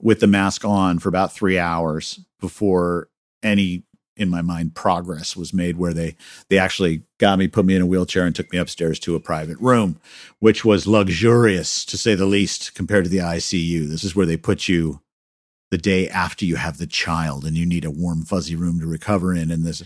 [0.00, 3.10] with the mask on, for about three hours before
[3.42, 3.84] any,
[4.16, 6.16] in my mind, progress was made where they,
[6.48, 9.20] they actually got me, put me in a wheelchair, and took me upstairs to a
[9.20, 10.00] private room,
[10.38, 13.88] which was luxurious to say the least compared to the ICU.
[13.88, 15.02] This is where they put you
[15.72, 18.86] the day after you have the child and you need a warm fuzzy room to
[18.86, 19.82] recover in and there's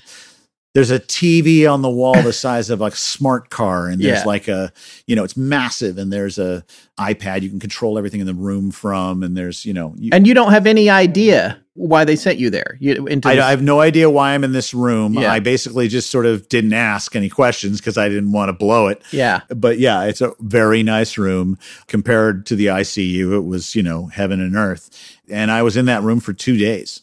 [0.74, 4.24] there's a TV on the wall the size of a smart car and there's Yeah.
[4.26, 4.72] like a
[5.06, 6.64] you know it's massive and there's a
[6.98, 10.26] iPad you can control everything in the room from and there's you know you, and
[10.26, 12.76] you don't have any idea why they sent you there.
[12.80, 15.14] You into I, I have no idea why I'm in this room.
[15.14, 15.30] Yeah.
[15.30, 18.88] I basically just sort of didn't ask any questions because I didn't want to blow
[18.88, 19.02] it.
[19.10, 19.42] yeah.
[19.48, 23.36] But yeah, it's a very nice room compared to the ICU.
[23.36, 24.90] It was, you know, heaven and earth.
[25.28, 27.02] And I was in that room for two days.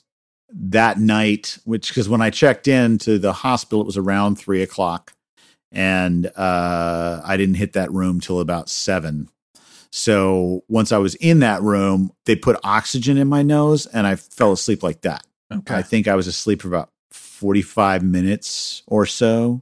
[0.55, 4.61] That night, which because when I checked in to the hospital, it was around three
[4.61, 5.13] o'clock,
[5.71, 9.29] and uh, I didn't hit that room till about seven.
[9.95, 14.15] So once I was in that room, they put oxygen in my nose, and I
[14.15, 15.23] fell asleep like that.
[15.53, 15.75] Okay.
[15.75, 19.61] I think I was asleep for about 45 minutes or so,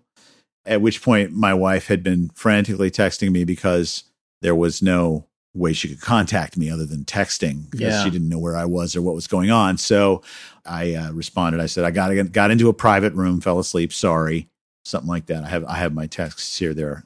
[0.66, 4.06] at which point my wife had been frantically texting me because
[4.42, 8.04] there was no way she could contact me other than texting because Yeah.
[8.06, 9.78] she didn't know where I was or what was going on.
[9.78, 10.22] So
[10.66, 11.60] I uh, responded.
[11.60, 13.92] I said, I got, got into a private room, fell asleep.
[13.92, 14.48] Sorry.
[14.86, 15.44] Something like that.
[15.44, 16.74] I have, I have my texts here.
[16.74, 17.04] They're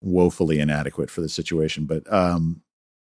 [0.00, 1.86] woefully inadequate for the situation.
[1.86, 2.62] But um,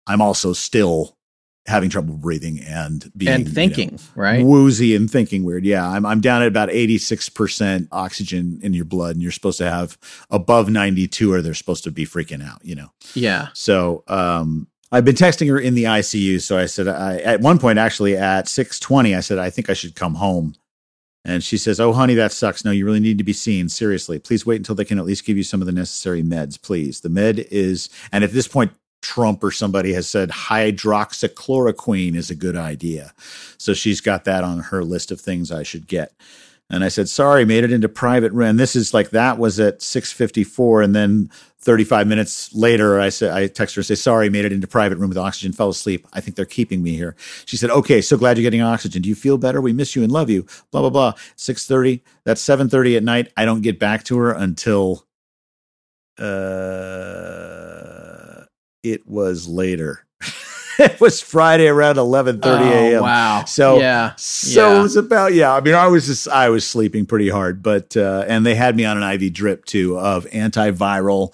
[0.07, 1.17] I'm also still
[1.65, 4.43] having trouble breathing and being and you know, thinking, right?
[4.43, 5.65] woozy and thinking weird.
[5.65, 9.69] Yeah, I'm I'm down at about 86% oxygen in your blood, and you're supposed to
[9.69, 9.97] have
[10.29, 12.63] above 92, or they're supposed to be freaking out.
[12.63, 12.91] You know.
[13.13, 13.49] Yeah.
[13.53, 16.41] So um, I've been texting her in the ICU.
[16.41, 19.73] So I said, I, at one point, actually at 6:20, I said, I think I
[19.73, 20.55] should come home.
[21.30, 22.65] And she says, "Oh, honey, that sucks.
[22.65, 23.69] No, you really need to be seen.
[23.69, 26.61] Seriously, please wait until they can at least give you some of the necessary meds,
[26.61, 27.01] please.
[27.01, 28.71] The med is, and at this point,
[29.01, 33.13] Trump or somebody has said hydroxychloroquine is a good idea.
[33.57, 36.13] So she's got that on her list of things I should get.
[36.72, 38.57] And I said, sorry, made it into private room.
[38.57, 40.84] This is like that was at 654.
[40.84, 44.51] And then 35 minutes later, I said, I text her and say, sorry, made it
[44.53, 46.07] into private room with oxygen, fell asleep.
[46.13, 47.15] I think they're keeping me here.
[47.45, 49.01] She said, okay, so glad you're getting oxygen.
[49.01, 49.61] Do you feel better?
[49.61, 50.45] We miss you and love you.
[50.72, 51.13] Blah, blah, blah.
[51.38, 52.03] 630.
[52.24, 53.34] That's 730 at night.
[53.36, 55.07] I don't get back to her until,
[56.20, 56.99] uh,
[58.84, 60.05] it was later.
[60.84, 62.99] it was Friday around 11:30 a.m.
[62.99, 63.43] Oh, wow.
[63.45, 64.13] So yeah.
[64.15, 64.80] so Yeah.
[64.80, 65.53] it was about yeah.
[65.53, 68.75] I mean, I was just I was sleeping pretty hard, but uh, and they had
[68.75, 71.34] me on an IV drip too of antiviral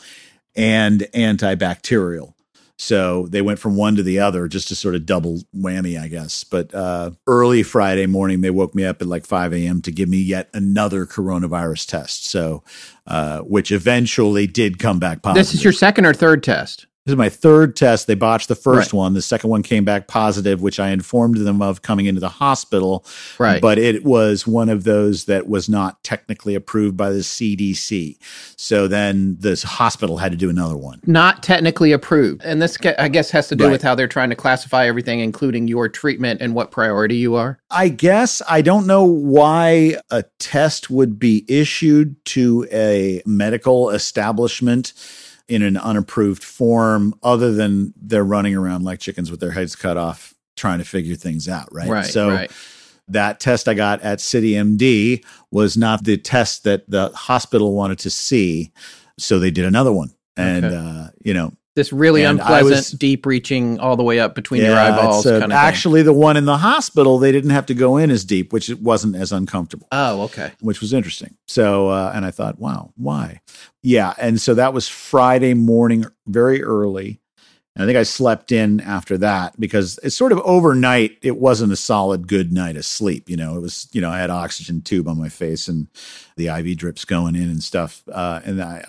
[0.56, 2.34] and antibacterial.
[2.78, 6.10] So they went from one to the other just to sort of double whammy, I
[6.10, 6.44] guess.
[6.44, 9.82] But uh, early Friday morning, they woke me up at like 5 a.m.
[9.84, 12.26] to give me yet another coronavirus test.
[12.26, 12.64] So,
[13.08, 15.46] uh, which eventually did come back positive.
[15.46, 16.86] This is your second or third test.
[17.06, 18.08] This is my third test.
[18.08, 18.98] They botched the first Right.
[18.98, 19.14] one.
[19.14, 23.06] The second one came back positive, which I informed them of coming into the hospital.
[23.38, 23.62] Right.
[23.62, 28.18] But it was one of those that was not technically approved by the CDC.
[28.58, 31.00] So then this hospital had to do another one.
[31.06, 32.42] Not technically approved.
[32.44, 33.72] And this, I guess, has to do Right.
[33.74, 37.60] with how they're trying to classify everything, including your treatment and what priority you are.
[37.70, 44.94] I guess I don't know why a test would be issued to a medical establishment
[45.48, 49.98] in an unapproved form other than they're running around like chickens with their heads cut
[49.98, 51.88] off trying to figure things out, right?
[51.90, 52.06] Right.
[52.06, 52.52] so right.
[53.10, 58.10] that test I got at CityMD was not the test that the hospital wanted to
[58.10, 58.72] see.
[59.20, 60.14] So they did another one.
[60.38, 60.76] And, Okay.
[60.76, 64.62] uh, you know, This really and unpleasant, was- deep reaching all the way up between
[64.64, 65.58] your eyeballs uh, kind of thing.
[65.58, 68.70] actually the one in the hospital, they didn't have to go in as deep, which
[68.70, 69.88] it wasn't as uncomfortable.
[69.92, 70.54] Oh, okay.
[70.62, 71.36] which was interesting.
[71.48, 73.42] So, uh, and I thought, wow, why?
[73.84, 74.14] Yeah.
[74.18, 77.20] And so that was Friday morning, very early.
[77.76, 81.18] And I think I slept in after that because it's sort of overnight.
[81.22, 83.30] It wasn't a solid, good night of sleep.
[83.30, 85.88] You know, it was, you know, I had oxygen tube on my face and
[86.38, 88.02] the IV drips going in and stuff.
[88.10, 88.86] Uh, and I,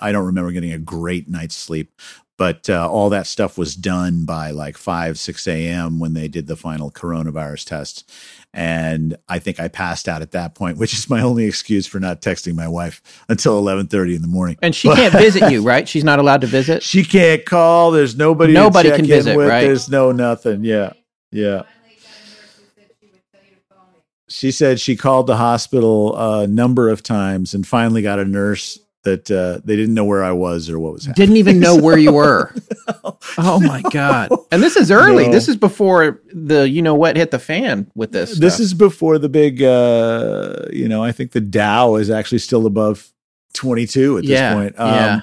[0.00, 1.92] I, I don't remember getting a great night's sleep.
[2.40, 5.98] But uh, all that stuff was done by like 5, 6 a.m.
[5.98, 8.10] when they did the final coronavirus test
[8.52, 12.00] and I think I passed out at that point, which is my only excuse for
[12.00, 14.56] not texting my wife until eleven thirty in the morning.
[14.62, 15.88] And she can't visit you, right?
[15.88, 16.82] She's not allowed to visit.
[16.82, 17.90] She can't call.
[17.90, 18.52] There's nobody.
[18.52, 19.48] Nobody can visit, with.
[19.48, 19.62] right?
[19.62, 20.64] There's no nothing.
[20.64, 20.92] Yeah,
[21.30, 21.62] yeah.
[24.28, 28.78] She said she called the hospital a number of times and finally got a nurse
[29.04, 31.26] that uh, they didn't know where I was or what was happening.
[31.26, 32.54] Didn't even know where you were.
[33.38, 34.30] Oh my god!
[34.50, 35.26] And this is early.
[35.26, 35.32] No.
[35.32, 38.38] This is before the you know what hit the fan with this.
[38.38, 38.64] This stuff.
[38.64, 39.62] is before the big.
[39.62, 43.12] Uh, you know, I think the Dow is actually still above
[43.54, 44.80] twenty two at Yeah, this point.
[44.80, 45.20] Um, yeah.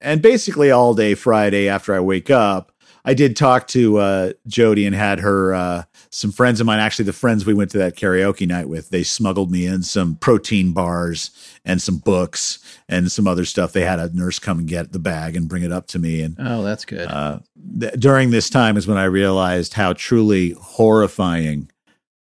[0.00, 2.72] And basically all day Friday after I wake up,
[3.04, 6.78] I did talk to uh, Jody and had her uh, some friends of mine.
[6.78, 10.16] Actually, the friends we went to that karaoke night with, they smuggled me in some
[10.16, 11.30] protein bars
[11.64, 13.72] and some books and some other stuff.
[13.72, 16.22] They had a nurse come and get the bag and bring it up to me.
[16.22, 17.08] And oh, that's good.
[17.08, 17.40] uh,
[17.80, 21.70] th- during this time is when I realized how truly horrifying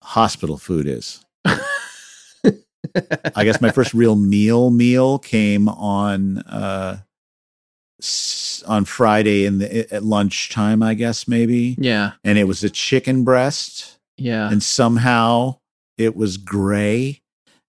[0.03, 1.25] hospital food is.
[3.35, 6.99] I guess my first real meal meal came on uh,
[8.67, 13.25] on Friday in the at lunchtime, I guess maybe, yeah, and it was a chicken
[13.25, 14.51] breast, yeah.
[14.51, 15.59] and somehow
[15.97, 17.21] it was gray,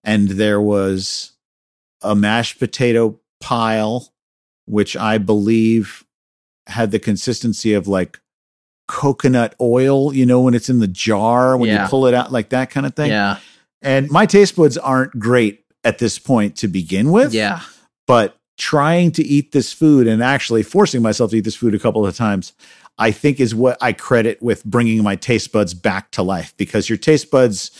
[0.03, 1.31] and there was
[2.01, 4.13] a mashed potato pile,
[4.65, 6.05] which I believe
[6.67, 8.19] had the consistency of like
[8.87, 11.83] coconut oil, you know, when it's in the jar, when Yeah.
[11.83, 13.09] you pull it out, like that kind of thing.
[13.09, 13.37] yeah,
[13.81, 17.33] And my taste buds aren't great at this point to begin with.
[17.33, 17.61] yeah.
[18.07, 21.79] But trying to eat this food and actually forcing myself to eat this food a
[21.79, 22.53] couple of times,
[22.99, 26.89] I think is what I credit with bringing my taste buds back to life because
[26.89, 27.71] your taste buds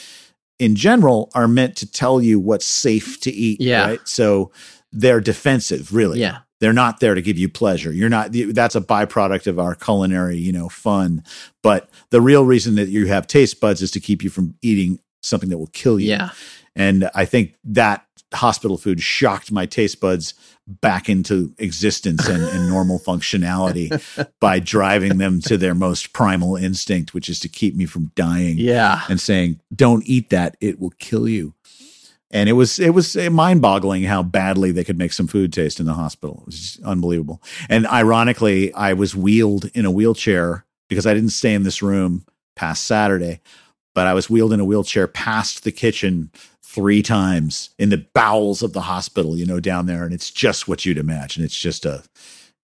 [0.58, 3.60] in general are meant to tell you what's safe to eat.
[3.62, 3.88] Yeah.
[3.88, 4.08] Right.
[4.08, 4.52] So
[4.92, 6.22] they're defensive, really.
[6.22, 6.40] Yeah.
[6.62, 7.92] They're not there to give you pleasure.
[7.92, 11.24] You're not, that's a byproduct of our culinary, you know, fun.
[11.62, 15.00] But the real reason that you have taste buds is to keep you from eating
[15.22, 16.10] something that will kill you.
[16.10, 16.32] Yeah.
[16.76, 20.34] And I think that hospital food shocked my taste buds
[20.68, 27.14] back into existence and, and normal functionality by driving them to their most primal instinct,
[27.14, 28.58] which is to keep me from dying.
[28.58, 29.02] Yeah.
[29.10, 31.54] And saying, don't eat that, it will kill you.
[32.32, 35.80] And it was it was mind boggling how badly they could make some food taste
[35.80, 36.40] in the hospital.
[36.42, 37.42] It was just unbelievable.
[37.70, 42.26] And ironically, I was wheeled in a wheelchair because I didn't stay in this room
[42.56, 43.42] past Saturday,
[43.96, 46.30] but I was wheeled in a wheelchair past the kitchen
[46.70, 50.04] three times in the bowels of the hospital, you know, down there.
[50.04, 51.44] And it's just what you'd imagine.
[51.44, 52.04] It's just a,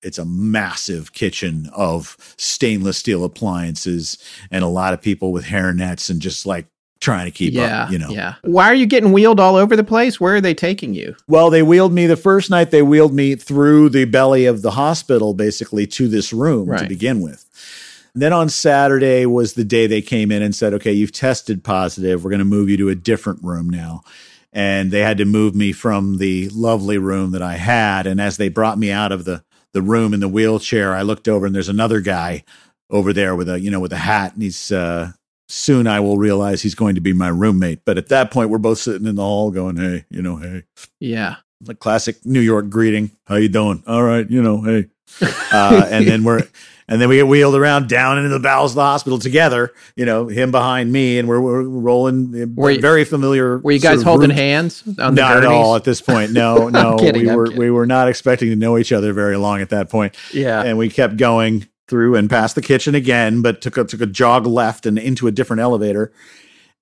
[0.04, 4.20] it's a massive kitchen of stainless steel appliances
[4.52, 6.68] and a lot of people with hair nets and just like
[7.02, 8.10] trying to keep yeah, up, you know.
[8.10, 8.36] Yeah.
[8.44, 10.20] Why are you getting wheeled all over the place?
[10.20, 11.16] Where are they taking you?
[11.28, 14.72] Well, they wheeled me the first night, they wheeled me through the belly of the
[14.72, 16.80] hospital, basically to this room Right.
[16.80, 17.44] to begin with.
[18.16, 22.24] Then on Saturday was the day they came in and said, okay, you've tested positive.
[22.24, 24.04] We're going to move you to a different room now.
[24.54, 28.08] And they had to move me from the lovely room that I had.
[28.08, 29.44] And as they brought me out of the,
[29.74, 32.46] the room in the wheelchair, I looked over and there's another guy
[32.90, 34.34] over there with a, you know, with a hat.
[34.34, 35.12] And he's, uh,
[35.50, 37.84] soon I will realize he's going to be my roommate.
[37.84, 40.64] But at that point, we're both sitting in the hall going, hey, you know, hey,
[41.02, 41.36] Yeah.
[41.60, 43.12] the classic New York greeting.
[43.28, 43.84] How you doing?
[43.86, 44.88] All right, you know, hey.
[45.52, 46.48] Uh, and then we're
[46.88, 49.72] and then we get wheeled around down into the bowels of the hospital together.
[49.96, 52.56] You know, him behind me, and we're, we're rolling.
[52.56, 53.58] Were you- very familiar.
[53.60, 56.32] Were you guys holding route- hands on the Not at all at this point.
[56.32, 56.98] No, no.
[56.98, 57.60] kidding, we I'm were kidding.
[57.60, 60.16] we were not expecting to know each other very long at that point.
[60.34, 60.62] Yeah.
[60.64, 64.06] and we kept going through and past the kitchen again, but took a took a
[64.08, 66.12] jog left and into a different elevator.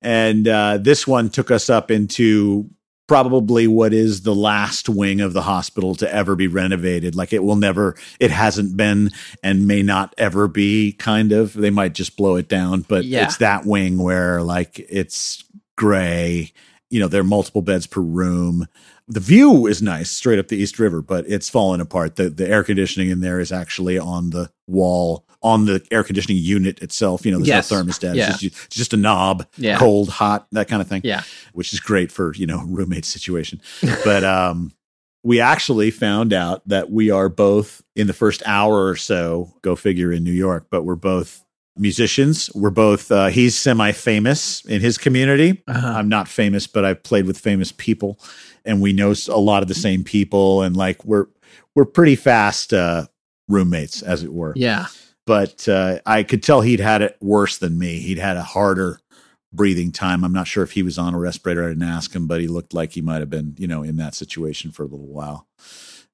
[0.01, 2.69] And uh, this one took us up into
[3.07, 7.15] probably what is the last wing of the hospital to ever be renovated.
[7.15, 9.11] Like it will never, it hasn't been
[9.43, 10.93] and may not ever be.
[10.93, 13.25] Kind of, they might just blow it down, but Yeah.
[13.25, 15.43] it's that wing where like it's
[15.75, 16.51] gray.
[16.89, 18.67] You know, there are multiple beds per room.
[19.07, 22.15] The view is nice straight up the East River, but it's fallen apart.
[22.15, 26.37] The the air conditioning in there is actually on the wall on the air conditioning
[26.37, 27.25] unit itself.
[27.25, 27.71] You know, there's Yes.
[27.71, 28.15] no thermostat.
[28.15, 28.29] Yeah.
[28.31, 29.77] It's, just, it's just a knob, Yeah.
[29.77, 31.01] cold, hot, that kind of thing.
[31.03, 31.23] Yeah.
[31.53, 33.61] Which is great for, you know, roommate situation.
[34.05, 34.71] But um
[35.25, 39.73] we actually found out that we are both in the first hour or so, go
[39.73, 41.45] figure in New York, but we're both
[41.77, 42.49] musicians.
[42.53, 45.63] We're both uh, he's semi-famous in his community.
[45.67, 45.87] Uh-huh.
[45.97, 48.19] I'm not famous, but I've played with famous people
[48.65, 51.27] and we know a lot of the same people and like we're
[51.75, 53.05] we're pretty fast uh
[53.49, 54.87] roommates as it were Yeah.
[55.25, 57.99] But uh, I could tell he'd had it worse than me.
[57.99, 58.99] He'd had a harder
[59.51, 60.23] breathing time.
[60.23, 61.63] I'm not sure if he was on a respirator.
[61.63, 63.97] I didn't ask him, but he looked like he might have been, you know, in
[63.97, 65.47] that situation for a little while.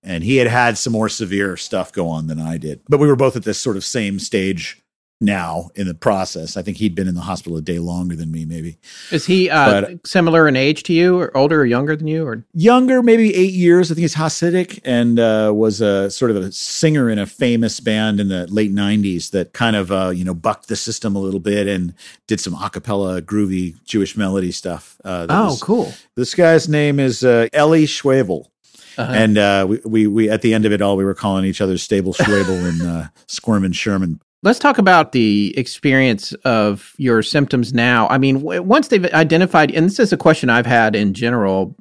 [0.03, 2.81] And he had had some more severe stuff go on than I did.
[2.87, 4.81] But we were both at this sort of same stage
[5.21, 6.55] now in the process.
[6.55, 8.77] I think he'd been in the hospital a day longer than me, maybe.
[9.11, 12.25] Is he uh, But- similar in age to you, or older, or younger than you,
[12.25, 13.91] or younger, maybe eight years.
[13.91, 17.79] I think he's Hasidic and uh, was a sort of a singer in a famous
[17.79, 21.19] band in the late '90s that kind of uh, you know bucked the system a
[21.19, 21.93] little bit and
[22.27, 24.97] did some a cappella, groovy Jewish melody stuff.
[25.03, 25.93] Uh, oh, was- cool.
[26.15, 28.45] This guy's name is uh, Eli Schwebel.
[28.97, 29.13] Uh-huh.
[29.13, 31.61] And uh, we, we, we, at the end of it all, we were calling each
[31.61, 34.19] other Stable Schwebel and uh, Squirm and Sherman.
[34.41, 38.07] Let's talk about the experience of your symptoms now.
[38.07, 41.75] I mean, w- once they've identified, and this is a question I've had in general,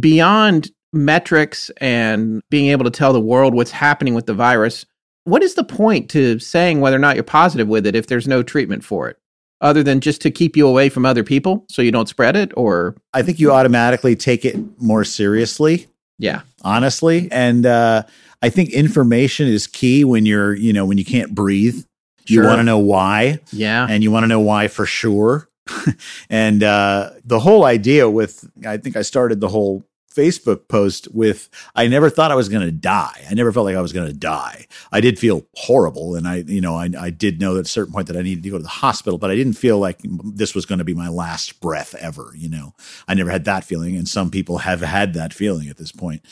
[0.00, 4.84] beyond metrics and being able to tell the world what's happening with the virus,
[5.24, 8.26] what is the point to saying whether or not you're positive with it if there's
[8.26, 9.16] no treatment for it,
[9.60, 12.50] other than just to keep you away from other people so you don't spread it?
[12.56, 15.86] Or, I think you automatically take it more seriously.
[16.18, 17.28] yeah, honestly.
[17.30, 18.02] And uh,
[18.42, 21.84] I think information is key when you're, you know, when you can't breathe.
[22.28, 25.48] You want to know why, yeah, and you want to know why for sure.
[26.30, 29.84] and uh, the whole idea with, I think I started the whole
[30.16, 33.24] Facebook post with, I never thought I was going to die.
[33.28, 34.66] I never felt like I was going to die.
[34.90, 36.14] I did feel horrible.
[36.14, 38.42] And I, you know, I, I did know at a certain point that I needed
[38.44, 40.94] to go to the hospital, but I didn't feel like this was going to be
[40.94, 42.32] my last breath ever.
[42.34, 42.72] You know,
[43.06, 43.96] I never had that feeling.
[43.96, 46.22] And some people have had that feeling at this point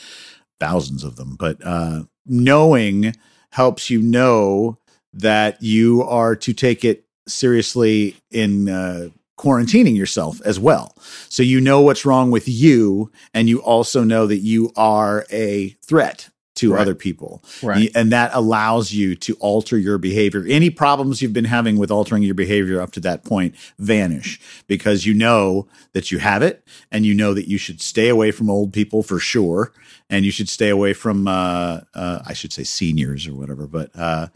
[0.64, 3.14] thousands of them, but uh, knowing
[3.50, 4.78] helps you know
[5.12, 9.08] that you are to take it seriously in uh,
[9.38, 10.96] quarantining yourself as well.
[11.28, 15.70] So you know what's wrong with you, and you also know that you are a
[15.86, 16.80] threat to Right.
[16.82, 17.42] other people.
[17.62, 17.90] right.
[17.94, 20.44] And that allows you to alter your behavior.
[20.48, 25.04] Any problems you've been having with altering your behavior up to that point vanish because
[25.06, 28.48] you know that you have it and you know that you should stay away from
[28.50, 29.72] old people for sure.
[30.10, 33.90] And you should stay away from, uh, uh, I should say seniors or whatever, but,
[33.96, 34.28] uh,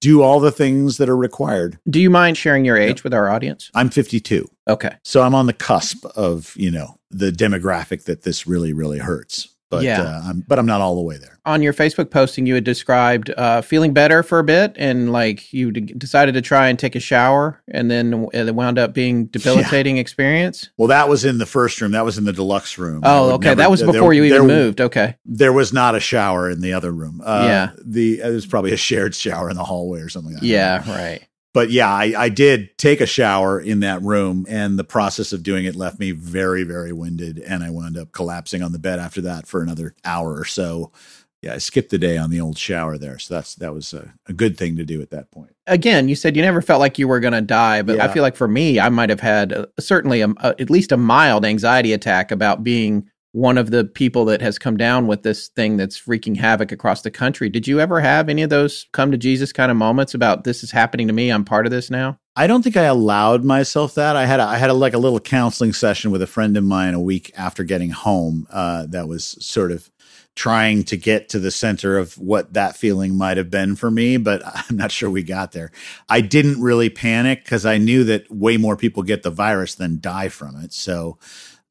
[0.00, 1.78] do all the things that are required.
[1.88, 3.70] Do you mind sharing your age with our audience?
[3.74, 4.48] I'm 52.
[4.68, 4.90] Okay.
[5.02, 9.48] So I'm on the cusp of, you know, the demographic that this really, really hurts.
[9.68, 10.00] But Yeah.
[10.02, 11.40] uh, I'm but I'm not all the way there.
[11.44, 15.52] On your Facebook posting, you had described uh, feeling better for a bit, and like
[15.52, 19.26] you d- decided to try and take a shower, and then it wound up being
[19.26, 20.70] debilitating experience.
[20.76, 21.92] Well, that was in the first room.
[21.92, 23.00] That was in the deluxe room.
[23.04, 23.48] Oh, okay.
[23.48, 24.80] never- that was there- before you there- even moved.
[24.80, 25.16] Okay.
[25.24, 27.20] There was not a shower in the other room.
[27.24, 27.70] Uh, Yeah.
[27.84, 30.46] The uh, there was probably a shared shower in the hallway or something like that.
[30.46, 30.88] Yeah.
[30.88, 31.22] Right.
[31.56, 35.42] But yeah, I, I did take a shower in that room, and the process of
[35.42, 38.98] doing it left me very, very winded, and I wound up collapsing on the bed
[38.98, 40.92] after that for another hour or so.
[41.40, 44.12] Yeah, I skipped the day on the old shower there, so that's that was a,
[44.26, 45.56] a good thing to do at that point.
[45.66, 48.22] Again, you said you never felt like you were going to die, but I feel
[48.22, 51.46] like for me, I might have had uh certainly a, a, at least a mild
[51.46, 55.76] anxiety attack about being one of the people that has come down with this thing
[55.76, 57.50] that's wreaking havoc across the country.
[57.50, 60.62] Did you ever have any of those come to Jesus kind of moments about this
[60.62, 61.28] is happening to me?
[61.28, 62.18] I'm part of this now.
[62.34, 64.16] I don't think I allowed myself that.
[64.16, 66.64] I had a, I had a, like a little counseling session with a friend of
[66.64, 68.46] mine a week after getting home.
[68.50, 69.90] Uh, that was sort of
[70.34, 74.16] trying to get to the center of what that feeling might have been for me,
[74.16, 75.72] but I'm not sure we got there.
[76.08, 80.00] I didn't really panic because I knew that way more people get the virus than
[80.00, 80.72] die from it.
[80.72, 81.18] So,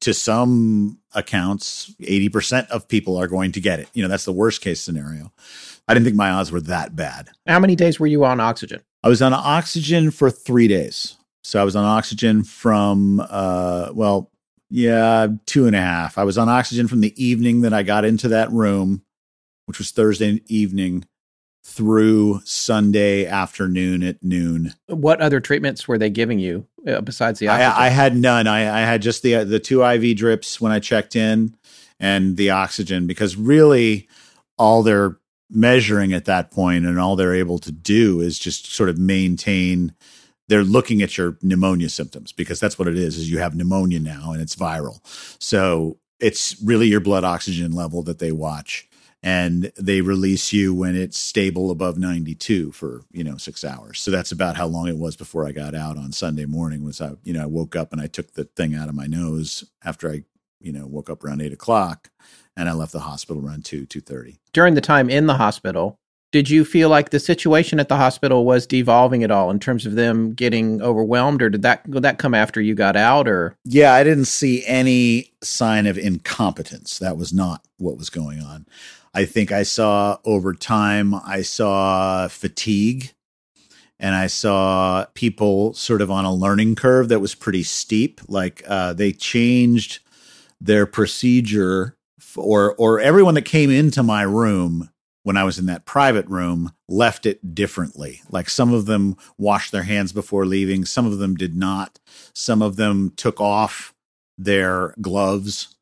[0.00, 3.88] to some accounts, 80% of people are going to get it.
[3.94, 5.32] You know, that's the worst case scenario.
[5.88, 7.30] I didn't think my odds were that bad.
[7.46, 8.82] How many days were you on oxygen?
[9.02, 11.16] I was on oxygen for three days.
[11.44, 14.30] So I was on oxygen from, uh, well,
[14.68, 16.18] yeah, two and a half.
[16.18, 19.02] I was on oxygen from the evening that I got into that room,
[19.66, 21.04] which was Thursday evening,
[21.62, 24.74] through Sunday afternoon at noon.
[24.88, 26.66] What other treatments were they giving you
[27.00, 27.72] besides the oxygen?
[27.72, 28.46] I, I had none.
[28.46, 31.56] I, I had just the uh, the two IV drips when I checked in,
[31.98, 34.08] and the oxygen because really
[34.56, 35.18] all they're
[35.50, 39.94] measuring at that point and all they're able to do is just sort of maintain.
[40.48, 43.18] They're looking at your pneumonia symptoms because that's what it is.
[43.18, 45.00] Is you have pneumonia now and it's viral,
[45.42, 48.88] so it's really your blood oxygen level that they watch.
[49.22, 54.00] And they release you when it's stable above 92 for, you know, six hours.
[54.00, 57.00] So that's about how long it was before I got out on Sunday morning was
[57.00, 59.64] I, you know, I woke up and I took the thing out of my nose
[59.84, 60.22] after I,
[60.60, 62.10] you know, woke up around eight o'clock
[62.56, 64.38] and I left the hospital around two, two thirty.
[64.52, 65.98] During the time in the hospital,
[66.32, 69.86] did you feel like the situation at the hospital was devolving at all in terms
[69.86, 73.28] of them getting overwhelmed, or did that did that come after you got out?
[73.28, 76.98] Or Yeah, I didn't see any sign of incompetence.
[76.98, 78.66] That was not what was going on.
[79.16, 83.14] I think I saw over time, I saw fatigue
[83.98, 88.20] and I saw people sort of on a learning curve that was pretty steep.
[88.28, 90.00] Like uh, they changed
[90.60, 94.90] their procedure f- or or everyone that came into my room
[95.22, 98.20] when I was in that private room left it differently.
[98.28, 102.00] Like some of them washed their hands before leaving, some of them did not.
[102.34, 103.94] Some of them took off
[104.36, 105.74] their gloves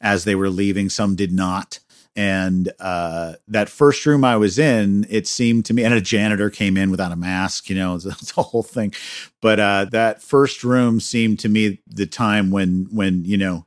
[0.00, 1.78] as they were leaving, some did not.
[2.14, 6.50] And uh, that first room I was in, it seemed to me, and a janitor
[6.50, 8.92] came in without a mask, you know, it's, a whole thing.
[9.40, 13.66] But uh, that first room seemed to me the time when, when you know,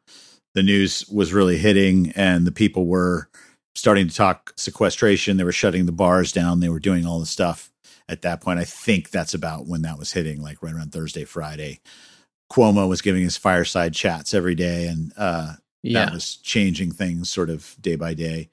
[0.53, 3.29] the news was really hitting and the people were
[3.75, 5.37] starting to talk sequestration.
[5.37, 6.59] They were shutting the bars down.
[6.59, 7.71] They were doing all the stuff
[8.07, 8.59] at that point.
[8.59, 11.81] I think that's about when that was hitting, like right around Thursday, Friday.
[12.51, 15.53] Cuomo was giving his fireside chats every day, and uh,
[15.91, 18.49] yeah, that was changing things sort of day by day.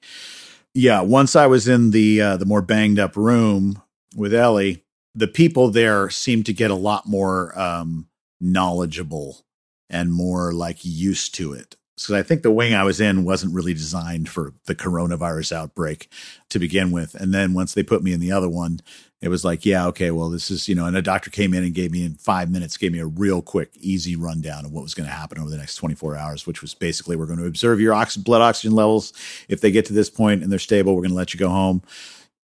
[0.73, 3.81] Yeah, once I was in the uh, the more banged up room
[4.15, 4.83] with Ellie,
[5.15, 8.07] the people there seemed to get a lot more um,
[8.39, 9.45] knowledgeable
[9.89, 11.75] and more like used to it.
[11.95, 16.11] So I think the wing I was in wasn't really designed for the coronavirus outbreak
[16.49, 17.13] to begin with.
[17.13, 18.79] And then once they put me in the other one,
[19.23, 21.63] it was like, yeah, okay, well, this is, you know, and a doctor came in
[21.63, 24.83] and gave me in five minutes, gave me a real quick, easy rundown of what
[24.83, 27.45] was going to happen over the next 24 hours, which was basically we're going to
[27.45, 29.13] observe your ox- blood oxygen levels.
[29.47, 31.47] If they get to this point and they're stable, we're going to let you go
[31.47, 31.83] home.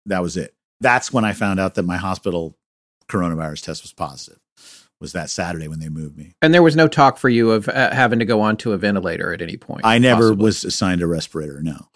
[0.06, 0.54] That was it.
[0.80, 2.56] That's when I found out that my hospital
[3.08, 4.40] coronavirus test was positive.
[5.00, 6.32] Was that Saturday when they moved me?
[6.42, 9.32] and there was no talk for you of uh, having to go onto a ventilator
[9.32, 9.82] at any point.
[9.84, 10.44] I never possibly.
[10.44, 11.62] was assigned a respirator.
[11.62, 11.86] No.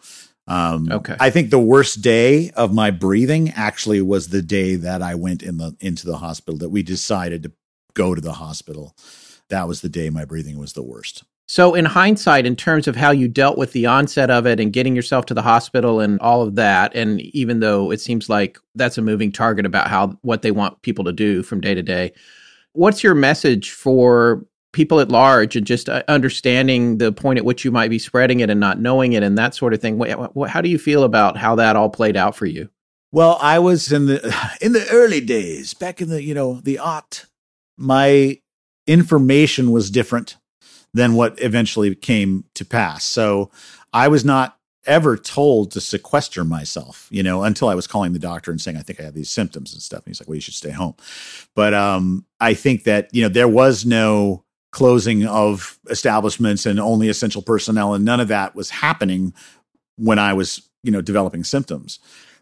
[0.50, 1.16] Um, Okay.
[1.20, 5.42] I think the worst day of my breathing actually was the day that I went
[5.42, 6.58] in the into the hospital.
[6.58, 7.52] That we decided to
[7.94, 8.96] go to the hospital.
[9.48, 11.24] That was the day my breathing was the worst.
[11.46, 14.72] So, in hindsight, in terms of how you dealt with the onset of it and
[14.72, 18.58] getting yourself to the hospital and all of that, and even though it seems like
[18.76, 21.82] that's a moving target about how what they want people to do from day to
[21.82, 22.12] day,
[22.72, 27.64] what's your message for people at large and just uh, understanding the point at which
[27.64, 30.00] you might be spreading it and not knowing it and that sort of thing?
[30.48, 32.68] How do you feel about how that all played out for you?
[33.12, 36.78] Well, I was in the in the early days, back in the you know the
[36.78, 37.26] aught.
[37.76, 38.40] My
[38.86, 40.36] information was different
[40.92, 43.04] than what eventually came to pass.
[43.04, 43.50] So
[43.92, 48.18] I was not ever told to sequester myself, you know, until I was calling the
[48.18, 50.00] doctor and saying, I think I have these symptoms and stuff.
[50.04, 50.94] And he's like, well, you should stay home.
[51.54, 57.08] But um, I think that, you know, there was no closing of establishments and only
[57.08, 59.34] essential personnel, and none of that was happening
[59.96, 61.98] when I was, you know, developing symptoms.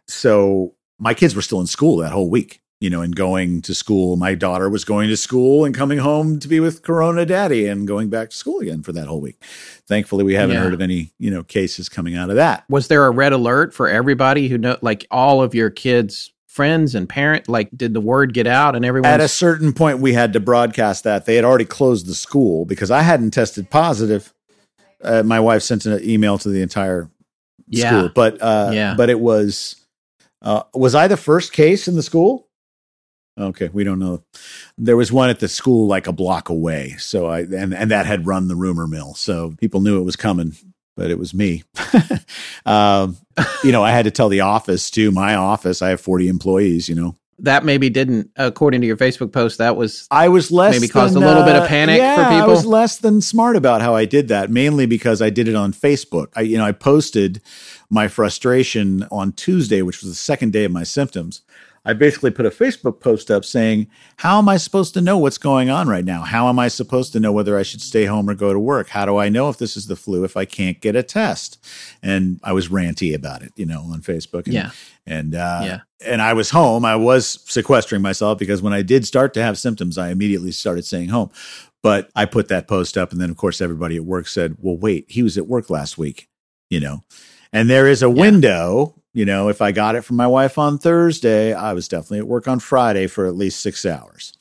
[0.06, 3.74] So my kids were still in school that whole week you know, and going to
[3.74, 4.16] school.
[4.16, 7.88] My daughter was going to school and coming home to be with Corona Daddy and
[7.88, 9.42] going back to school again for that whole week.
[9.86, 10.62] Thankfully, we haven't yeah.
[10.62, 12.64] heard of any, you know, cases coming out of that.
[12.68, 16.94] Was there a red alert for everybody who know, like all of your kids' friends
[16.94, 17.48] and parent?
[17.48, 19.10] Like, did the word get out and everyone?
[19.10, 22.64] At a certain point, we had to broadcast that they had already closed the school
[22.64, 24.34] because I hadn't tested positive.
[25.02, 27.08] Uh, my wife sent an email to the entire
[27.68, 27.88] yeah.
[27.88, 28.94] school, but uh, yeah.
[28.96, 29.76] but it was.
[30.40, 32.48] Uh, was I the first case in the school?
[33.38, 34.22] Okay, we don't know.
[34.76, 36.96] There was one at the school like a block away.
[36.98, 39.14] So I and and that had run the rumor mill.
[39.14, 40.54] So people knew it was coming,
[40.98, 41.62] but it was me.
[42.66, 43.16] um,
[43.62, 45.12] you know, I had to tell the office too.
[45.12, 47.16] My office, I have 40 employees, you know.
[47.38, 51.14] That maybe didn't, according to your Facebook post, that was I was less maybe caused
[51.14, 52.42] than, a little uh, bit of uh, panic yeah, for people.
[52.42, 55.54] I was less than smart about how I did that, mainly because I did it
[55.54, 56.32] on Facebook.
[56.34, 57.40] I, you know, I posted
[57.88, 61.42] my frustration on Tuesday, which was the second day of my symptoms.
[61.88, 65.38] I basically put a Facebook post up saying, How am I supposed to know what's
[65.38, 66.20] going on right now?
[66.20, 68.90] How am I supposed to know whether I should stay home or go to work?
[68.90, 71.56] How do I know if this is the flu if I can't get a test?
[72.02, 74.44] And I was ranty about it, you know, on Facebook.
[74.44, 74.70] And, yeah.
[75.06, 75.80] And, uh, yeah.
[76.04, 76.84] and I was home.
[76.84, 80.84] I was sequestering myself because when I did start to have symptoms, I immediately started
[80.84, 81.30] staying home.
[81.82, 83.12] But I put that post up.
[83.12, 85.96] And then, of course, everybody at work said, Well, wait, he was at work last
[85.96, 86.28] week,
[86.68, 87.02] you know?
[87.50, 88.20] And there is a yeah.
[88.20, 92.20] window you know, if I got it from my wife on Thursday, I was definitely
[92.20, 94.32] at work on Friday for at least six hours.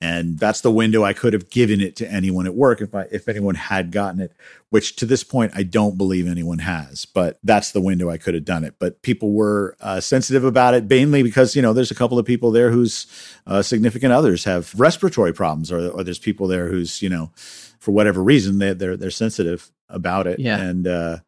[0.00, 3.02] And that's the window I could have given it to anyone at work if I,
[3.12, 4.32] if anyone had gotten it,
[4.70, 7.04] which to this point I don't believe anyone has.
[7.04, 8.76] But that's the window I could have done it.
[8.78, 12.24] But people were uh, sensitive about it, mainly because you know there's a couple of
[12.24, 13.06] people there whose
[13.46, 17.30] uh, significant others have respiratory problems, or, or there's people there who's you know
[17.78, 20.38] for whatever reason they, they're they're sensitive about it.
[20.38, 20.58] Yeah.
[20.58, 21.18] And uh,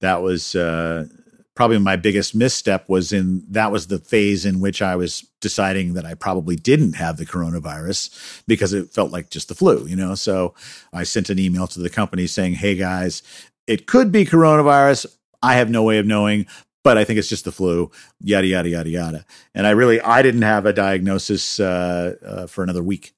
[0.00, 1.08] that was uh,
[1.58, 5.94] probably my biggest misstep was in that was the phase in which I was deciding
[5.94, 9.96] that I probably didn't have the coronavirus because it felt like just the flu, you
[9.96, 10.14] know.
[10.14, 10.54] So
[10.92, 13.24] I sent an email to the company saying, "Hey guys,
[13.66, 15.06] it could be coronavirus.
[15.42, 16.46] I have no way of knowing,
[16.84, 17.90] but I think it's just the flu."
[18.20, 19.24] Yada yada yada yada.
[19.52, 23.14] And I really I didn't have a diagnosis uh, uh, for another week.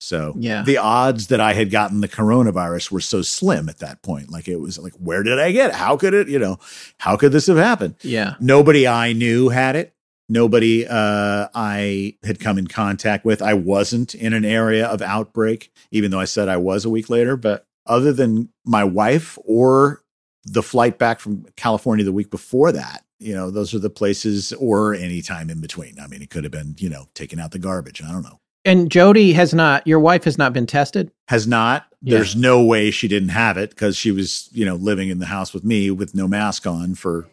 [0.00, 0.62] So yeah.
[0.62, 4.30] the odds that I had gotten the coronavirus were so slim at that point.
[4.30, 5.76] Like it was like, where did I get it?
[5.76, 6.58] How could it, you know,
[6.98, 7.96] how could this have happened?
[8.02, 8.34] Yeah.
[8.40, 9.94] Nobody I knew had it.
[10.28, 13.42] Nobody uh, I had come in contact with.
[13.42, 17.10] I wasn't in an area of outbreak, even though I said I was a week
[17.10, 17.36] later.
[17.36, 20.02] But other than my wife or
[20.44, 24.52] the flight back from California the week before that, you know, those are the places
[24.54, 25.98] or any time in between.
[26.00, 28.02] I mean, it could have been, you know, taking out the garbage.
[28.02, 28.40] I don't know.
[28.64, 31.10] And Jody has not, your wife has not been tested?
[31.28, 31.86] Has not.
[32.00, 32.16] Yeah.
[32.16, 35.26] There's no way she didn't have it because she was, you know, living in the
[35.26, 37.26] house with me with no mask on for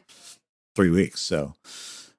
[0.75, 1.21] three weeks.
[1.21, 1.53] So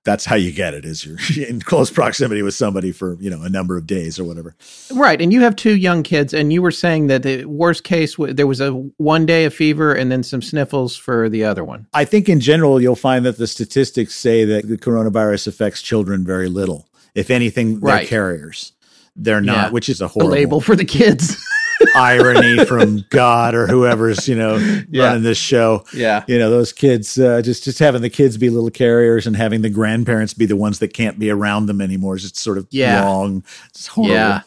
[0.04, 3.42] that's how you get it is you're in close proximity with somebody for, you know,
[3.42, 4.56] a number of days or whatever.
[4.92, 5.20] Right.
[5.20, 8.46] And you have two young kids and you were saying that the worst case, there
[8.46, 11.86] was a one day of fever and then some sniffles for the other one.
[11.92, 16.24] I think in general, you'll find that the statistics say that the coronavirus affects children
[16.24, 16.88] very little.
[17.14, 18.08] If anything, they're right.
[18.08, 18.72] carriers
[19.16, 19.70] they're not, yeah.
[19.70, 21.36] which is a horrible a label for the kids.
[21.96, 24.56] irony from God or whoever's you know
[24.88, 25.06] yeah.
[25.06, 25.84] running this show.
[25.92, 29.36] Yeah, you know those kids uh, just just having the kids be little carriers and
[29.36, 32.58] having the grandparents be the ones that can't be around them anymore is just sort
[32.58, 33.02] of yeah.
[33.02, 33.44] wrong.
[33.70, 34.14] It's horrible.
[34.14, 34.42] Yeah.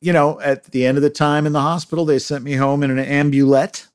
[0.00, 2.82] You know, at the end of the time in the hospital, they sent me home
[2.82, 3.86] in an ambulette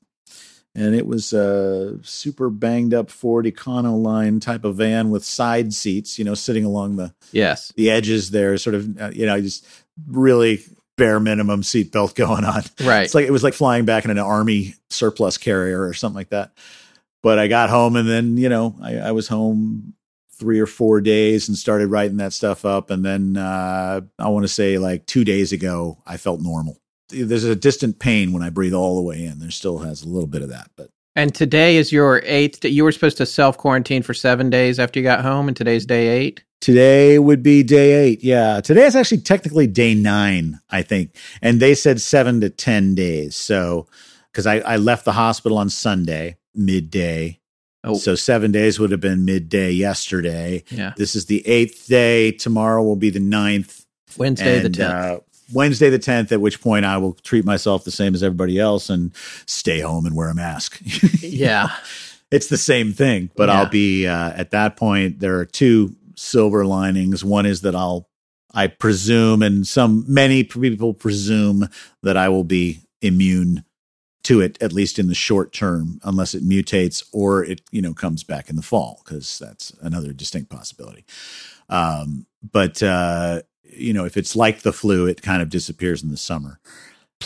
[0.74, 6.18] and it was a super banged up Ford Econoline type of van with side seats,
[6.18, 9.66] you know, sitting along the yes the edges there, sort of uh, you know just
[10.06, 10.62] really
[10.96, 12.62] bare minimum seatbelt going on.
[12.82, 13.04] Right.
[13.04, 16.30] It's like it was like flying back in an army surplus carrier or something like
[16.30, 16.52] that.
[17.22, 19.94] But I got home and then you know I, I was home
[20.34, 24.44] three or four days and started writing that stuff up, and then uh, I want
[24.44, 26.78] to say like two days ago I felt normal
[27.12, 29.38] there's a distant pain when I breathe all the way in.
[29.38, 30.90] There still has a little bit of that, but.
[31.14, 32.64] And today is your eighth.
[32.64, 35.84] You were supposed to self quarantine for seven days after you got home, and today's
[35.84, 36.42] day eight.
[36.62, 38.22] Today would be day eight.
[38.24, 38.60] Yeah.
[38.62, 41.14] Today is actually technically day nine, I think.
[41.42, 43.34] And they said seven to 10 days.
[43.36, 43.88] So,
[44.30, 47.40] because I, I left the hospital on Sunday, midday,
[47.84, 47.94] Oh.
[47.96, 50.62] So seven days would have been midday yesterday.
[50.70, 50.92] Yeah.
[50.96, 52.30] This is the eighth day.
[52.30, 53.84] Tomorrow will be the ninth.
[54.16, 55.16] Wednesday the 10th.
[55.16, 55.20] uh,
[55.52, 58.88] Wednesday the 10th, at which point I will treat myself the same as everybody else
[58.88, 59.10] and
[59.46, 60.78] stay home and wear a mask.
[61.22, 61.70] yeah.
[62.30, 63.58] it's the same thing, but Yeah.
[63.58, 65.18] I'll be uh, at that point.
[65.18, 67.24] There are two silver linings.
[67.24, 68.08] One is that I'll,
[68.54, 71.68] I presume, and some many people presume
[72.02, 73.64] that I will be immune
[74.24, 77.92] to it at least in the short term, unless it mutates or it you know
[77.92, 81.04] comes back in the fall because that's another distinct possibility.
[81.68, 86.10] Um, but uh, you know, if it's like the flu, it kind of disappears in
[86.10, 86.60] the summer.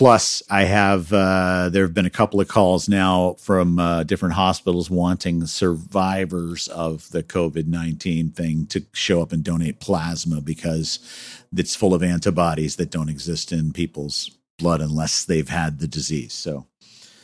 [0.00, 4.34] Plus, I have uh, there have been a couple of calls now from uh, different
[4.34, 10.98] hospitals wanting survivors of the COVID nineteen thing to show up and donate plasma because
[11.56, 16.34] it's full of antibodies that don't exist in people's blood unless they've had the disease.
[16.34, 16.66] So,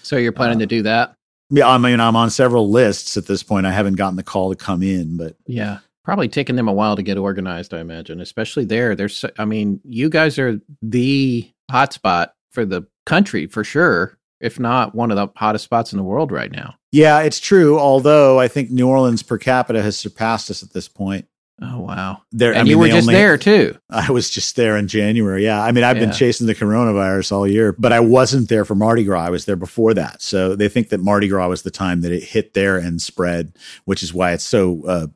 [0.02, 1.14] So you're planning Uh, to do that?
[1.50, 3.66] yeah, I mean, I'm on several lists at this point.
[3.66, 5.80] I haven't gotten the call to come in, but Yeah.
[6.04, 8.96] Probably taking them a while to get organized, I imagine, especially there.
[8.96, 14.94] There's, I mean, you guys are the hotspot for the country for sure, if not
[14.94, 16.74] one of the hottest spots in the world right now.
[16.92, 17.78] yeah, it's true.
[17.78, 21.26] Although I think New Orleans per capita has surpassed us at this point.
[21.60, 22.22] Oh, wow.
[22.32, 23.76] There, And I mean, you were just only- there too.
[23.88, 25.44] I was just there in January.
[25.44, 25.62] Yeah.
[25.62, 26.06] I mean, I've Yeah.
[26.06, 29.26] been chasing the coronavirus all year, but I wasn't there for Mardi Gras.
[29.26, 30.22] I was there before that.
[30.22, 33.52] So they think that Mardi Gras was the time that it hit there and spread,
[33.84, 35.06] which is why it's so uh,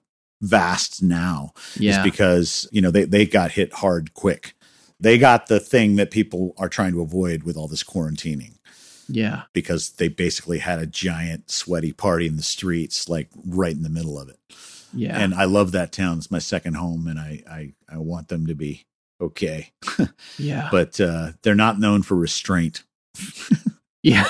[0.40, 1.52] vast now.
[1.78, 1.98] Yeah.
[1.98, 4.54] Is because, you know, they, they got hit hard quick.
[5.06, 8.56] They got the thing that people are trying to avoid with all this quarantining
[9.06, 9.42] yeah.
[9.52, 13.88] because they basically had a giant sweaty party in the streets, like right in the
[13.88, 14.40] middle of it.
[14.92, 15.16] Yeah.
[15.16, 16.18] And I love that town.
[16.18, 18.84] It's my second home and I, I, I want them to be
[19.20, 19.70] okay
[20.38, 20.68] yeah.
[20.72, 22.82] but uh, they're not known for restraint.
[24.02, 24.26] Yeah.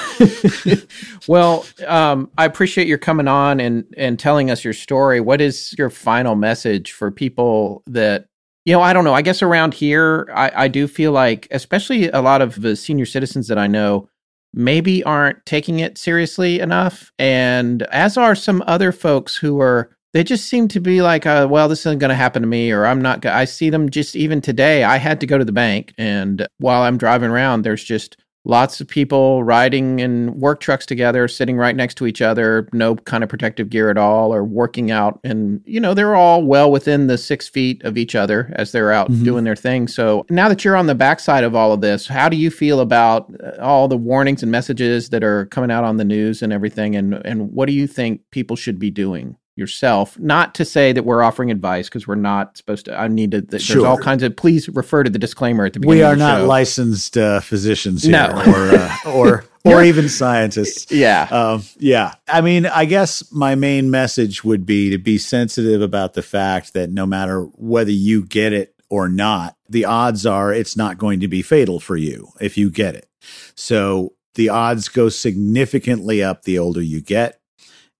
[1.26, 5.20] well, um, I appreciate your coming on and and telling us your story.
[5.20, 8.28] What is your final message for people that
[8.66, 8.82] you know?
[8.82, 9.14] I don't know.
[9.14, 13.06] I guess around here, I, I do feel like, especially a lot of the senior
[13.06, 14.10] citizens that I know,
[14.52, 19.90] maybe aren't taking it seriously enough, and as are some other folks who are.
[20.12, 22.70] They just seem to be like, uh, well, this isn't going to happen to me,
[22.70, 23.20] or I'm not.
[23.20, 23.30] Go-.
[23.30, 24.82] I see them just even today.
[24.82, 28.16] I had to go to the bank, and while I'm driving around, there's just
[28.47, 32.94] lots of people riding in work trucks together, sitting right next to each other, no
[32.94, 35.18] kind of protective gear at all, or working out.
[35.24, 38.92] And, you know, they're all well within the six feet of each other as they're
[38.92, 39.24] out Mhm.
[39.24, 39.88] doing their thing.
[39.88, 42.78] So now that you're on the backside of all of this, how do you feel
[42.80, 46.53] about uh, all the warnings and messages that are coming out on the news and
[46.53, 46.94] everything?
[46.94, 49.36] And, and what do you think people should be doing?
[49.57, 52.94] Yourself, not to say that we're offering advice because we're not supposed to.
[52.98, 53.40] I need to.
[53.40, 53.86] There's Sure.
[53.86, 54.36] all kinds of.
[54.36, 55.98] Please refer to the disclaimer at the beginning.
[56.00, 56.46] We are not show.
[56.46, 58.42] licensed uh, physicians here, No.
[58.46, 60.92] or uh, or or even scientists.
[60.96, 61.22] Yeah.
[61.30, 66.12] Um, yeah, I mean, I guess my main message would be to be sensitive about
[66.12, 70.76] the fact that no matter whether you get it or not, the odds are it's
[70.76, 73.09] not going to be fatal for you if you get it.
[73.54, 77.40] So the odds go significantly up the older you get.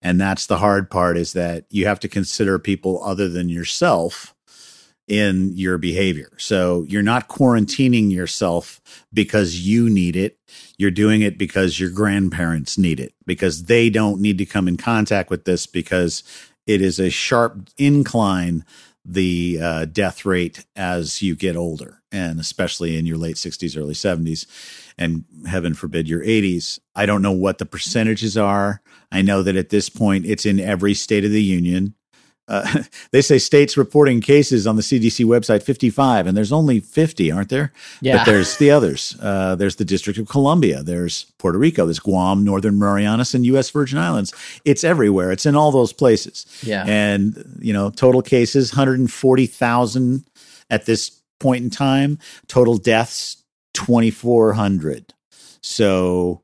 [0.07, 4.37] And that's the hard part is that you have to consider people other than yourself
[5.09, 6.31] in your behavior.
[6.37, 8.81] So you're not quarantining yourself
[9.13, 10.39] because you need it.
[10.79, 14.77] You're doing it because your grandparents need it, because they don't need to come in
[14.77, 16.23] contact with this because
[16.69, 18.65] it is a sharp incline,
[19.05, 23.95] the uh, death rate as you get older, and especially in your late 60s, early
[23.95, 24.47] 70s,
[24.97, 26.79] and heaven forbid your 80s.
[26.95, 28.83] I don't know what the percentages are.
[29.17, 31.95] I know that at this point, it's in every state of the union.
[32.49, 37.31] Uh, they say states reporting cases on the CDC website 55, and there's only 50,
[37.31, 37.73] aren't there?
[38.01, 38.19] Yeah.
[38.19, 39.17] But there's the others.
[39.21, 40.83] Uh, there's the District of Columbia.
[40.83, 41.87] There's Puerto Rico.
[41.87, 43.71] There's Guam, Northern Marianas, and U.S.
[43.71, 44.35] Virgin Islands.
[44.65, 45.33] It's everywhere.
[45.33, 46.47] It's in all those places.
[46.63, 46.85] Yeah.
[46.87, 50.25] And, you know, total cases 140,000
[50.69, 52.19] at this point in time.
[52.49, 53.43] Total deaths
[53.75, 55.15] 2,400.
[55.63, 56.43] So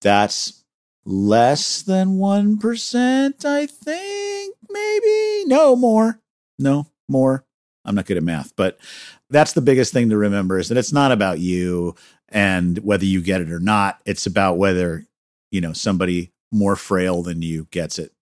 [0.00, 0.63] that's
[1.04, 5.44] less than 1%, I think, maybe.
[5.46, 6.20] No, more.
[6.58, 7.44] No, more.
[7.84, 8.78] I'm not good at math, but
[9.28, 11.94] that's the biggest thing to remember is that it's not about you
[12.30, 14.00] and whether you get it or not.
[14.06, 15.04] It's about whether,
[15.50, 18.12] you know, somebody more frail than you gets it,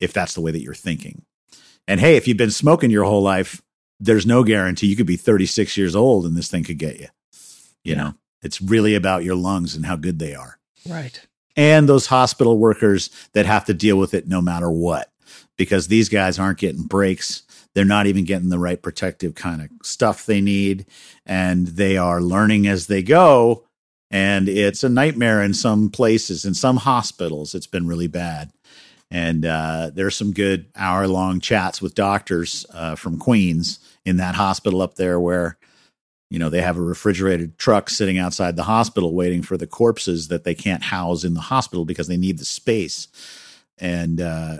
[0.00, 1.24] if that's the way that you're thinking.
[1.88, 3.62] And hey, if you've been smoking your whole life,
[4.00, 7.06] there's no guarantee you could be 36 years old and this thing could get you.
[7.84, 7.96] You Yeah.
[7.96, 11.20] know, it's really about your lungs and how good they are Right.
[11.56, 15.10] And those hospital workers that have to deal with it no matter what
[15.56, 17.42] because these guys aren't getting breaks.
[17.74, 20.86] They're not even getting the right protective kind of stuff they need
[21.24, 23.64] and they are learning as they go
[24.10, 28.50] and it's a nightmare in some places in some hospitals it's been really bad.
[29.10, 34.34] And uh, there's some good hour long chats with doctors uh, from Queens in that
[34.34, 35.58] hospital up there where,
[36.30, 40.28] you know, they have a refrigerated truck sitting outside the hospital waiting for the corpses
[40.28, 43.08] that they can't house in the hospital because they need the space.
[43.78, 44.58] And uh,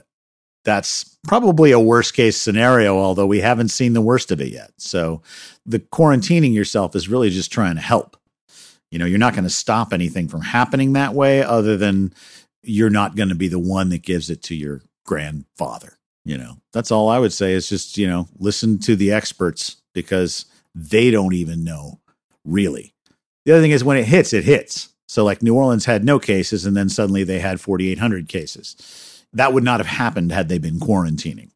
[0.64, 4.72] that's probably a worst case scenario, although we haven't seen the worst of it yet.
[4.76, 5.22] So
[5.64, 8.16] the quarantining yourself is really just trying to help.
[8.90, 12.14] You know, you're not going to stop anything from happening that way, other than
[12.62, 15.98] you're not going to be the one that gives it to your grandfather.
[16.24, 19.76] You know, that's all I would say is just, you know, listen to the experts
[19.94, 20.46] because
[20.76, 22.00] they don't even know
[22.44, 22.94] really.
[23.46, 24.90] The other thing is when it hits, it hits.
[25.08, 29.24] So, like New Orleans had no cases, and then suddenly they had 4,800 cases.
[29.32, 31.50] That would not have happened had they been quarantining.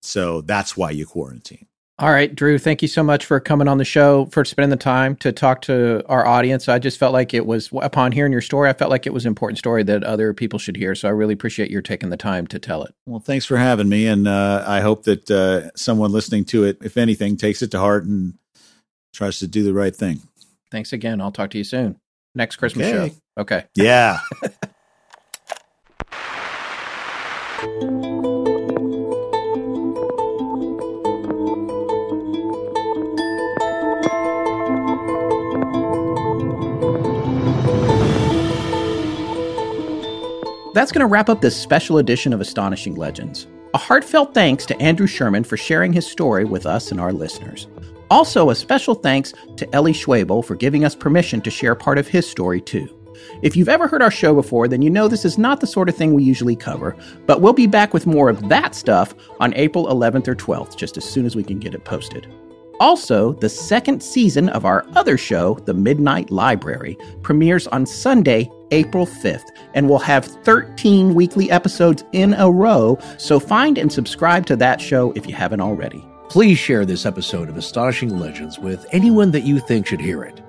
[0.00, 1.66] So, that's why you quarantine.
[2.00, 4.76] All right, Drew, thank you so much for coming on the show, for spending the
[4.76, 6.68] time to talk to our audience.
[6.68, 9.24] I just felt like it was, upon hearing your story, I felt like it was
[9.24, 10.94] an important story that other people should hear.
[10.94, 12.94] So I really appreciate your taking the time to tell it.
[13.06, 14.06] Well, thanks for having me.
[14.06, 17.80] And uh, I hope that uh, someone listening to it, if anything, takes it to
[17.80, 18.34] heart and
[19.12, 20.20] tries to do the right thing.
[20.70, 21.20] Thanks again.
[21.20, 21.98] I'll talk to you soon.
[22.32, 23.08] Next Christmas Okay.
[23.08, 23.42] show.
[23.42, 23.64] Okay.
[23.74, 24.20] Yeah.
[40.74, 43.46] That's going to wrap up this special edition of Astonishing Legends.
[43.74, 47.68] A heartfelt thanks to Andrew Sherman for sharing his story with us and our listeners.
[48.10, 52.06] Also, a special thanks to Ellie Schwabel for giving us permission to share part of
[52.06, 52.88] his story too.
[53.42, 55.88] If you've ever heard our show before, then you know this is not the sort
[55.88, 56.96] of thing we usually cover,
[57.26, 60.96] but we'll be back with more of that stuff on April 11th or 12th, just
[60.96, 62.26] as soon as we can get it posted.
[62.80, 69.06] Also, the second season of our other show, The Midnight Library, premieres on Sunday, April
[69.06, 74.56] 5th, and we'll have 13 weekly episodes in a row, so find and subscribe to
[74.56, 76.04] that show if you haven't already.
[76.28, 80.42] Please share this episode of Astonishing Legends with anyone that you think should hear it.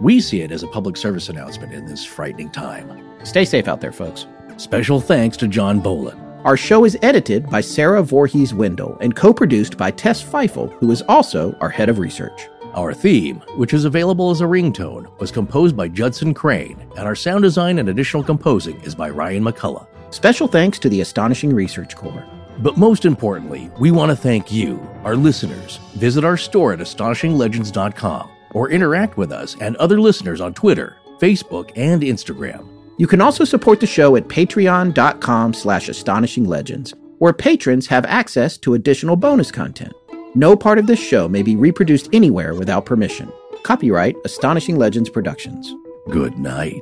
[0.00, 3.02] We see it as a public service announcement in this frightening time.
[3.24, 4.26] Stay safe out there, folks.
[4.56, 6.18] Special thanks to John Bolin.
[6.44, 10.90] Our show is edited by Sarah Voorhees Wendell and co produced by Tess Feifel, who
[10.90, 12.48] is also our head of research.
[12.74, 17.14] Our theme, which is available as a ringtone, was composed by Judson Crane, and our
[17.14, 19.86] sound design and additional composing is by Ryan McCullough.
[20.08, 22.24] Special thanks to the Astonishing Research Corps.
[22.58, 25.78] But most importantly, we want to thank you, our listeners.
[25.96, 31.72] Visit our store at astonishinglegends.com or interact with us and other listeners on Twitter, Facebook,
[31.76, 32.66] and Instagram.
[32.96, 38.74] You can also support the show at patreon.com slash astonishinglegends, where patrons have access to
[38.74, 39.92] additional bonus content.
[40.34, 43.30] No part of this show may be reproduced anywhere without permission.
[43.64, 45.74] Copyright Astonishing Legends Productions.
[46.08, 46.80] Good night.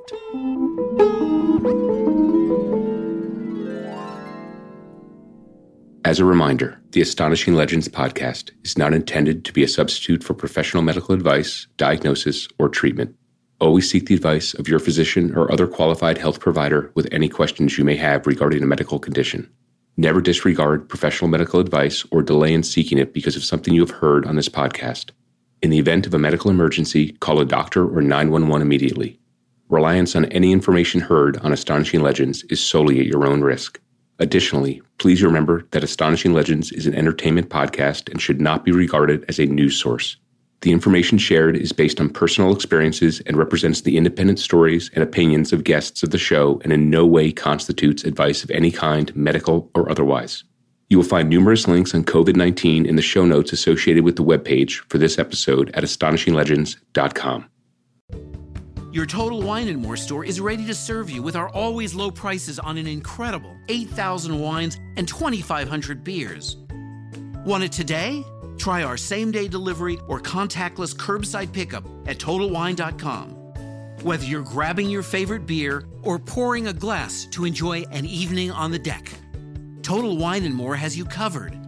[6.05, 10.35] As a reminder, the Astonishing Legends podcast is not intended to be a substitute for
[10.35, 13.17] professional medical advice, diagnosis, or treatment.
[13.61, 17.77] Always seek the advice of your physician or other qualified health provider with any questions
[17.77, 19.51] you may have regarding a medical condition.
[20.01, 23.91] Never disregard professional medical advice or delay in seeking it because of something you have
[23.91, 25.11] heard on this podcast.
[25.61, 29.21] In the event of a medical emergency, call a doctor or 911 immediately.
[29.69, 33.79] Reliance on any information heard on Astonishing Legends is solely at your own risk.
[34.19, 39.27] Additionally, please remember that Astonishing Legends is an entertainment podcast and should not be regarded
[39.29, 40.17] as a news source.
[40.63, 45.55] The information shared is based on personal experiences and represents the independent stories and opinions
[45.55, 49.71] of guests of the show and in no way constitutes advice of any kind, medical
[49.75, 50.45] or otherwise.
[50.91, 54.25] You will find numerous links on COVID 19 in the show notes associated with the
[54.25, 57.47] webpage for this episode at astonishinglegends.com.
[58.93, 62.11] Your Total Wine and More store is ready to serve you with our always low
[62.11, 66.57] prices on an incredible 8,000 wines and 2,500 beers.
[67.47, 68.25] Want it today?
[68.61, 73.31] Try our same day delivery or contactless curbside pickup at TotalWine.com.
[74.03, 78.71] Whether you're grabbing your favorite beer or pouring a glass to enjoy an evening on
[78.71, 79.11] the deck,
[79.81, 81.59] Total Wine and More has you covered.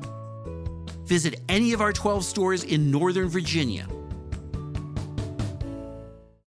[1.07, 3.87] Visit any of our 12 stores in Northern Virginia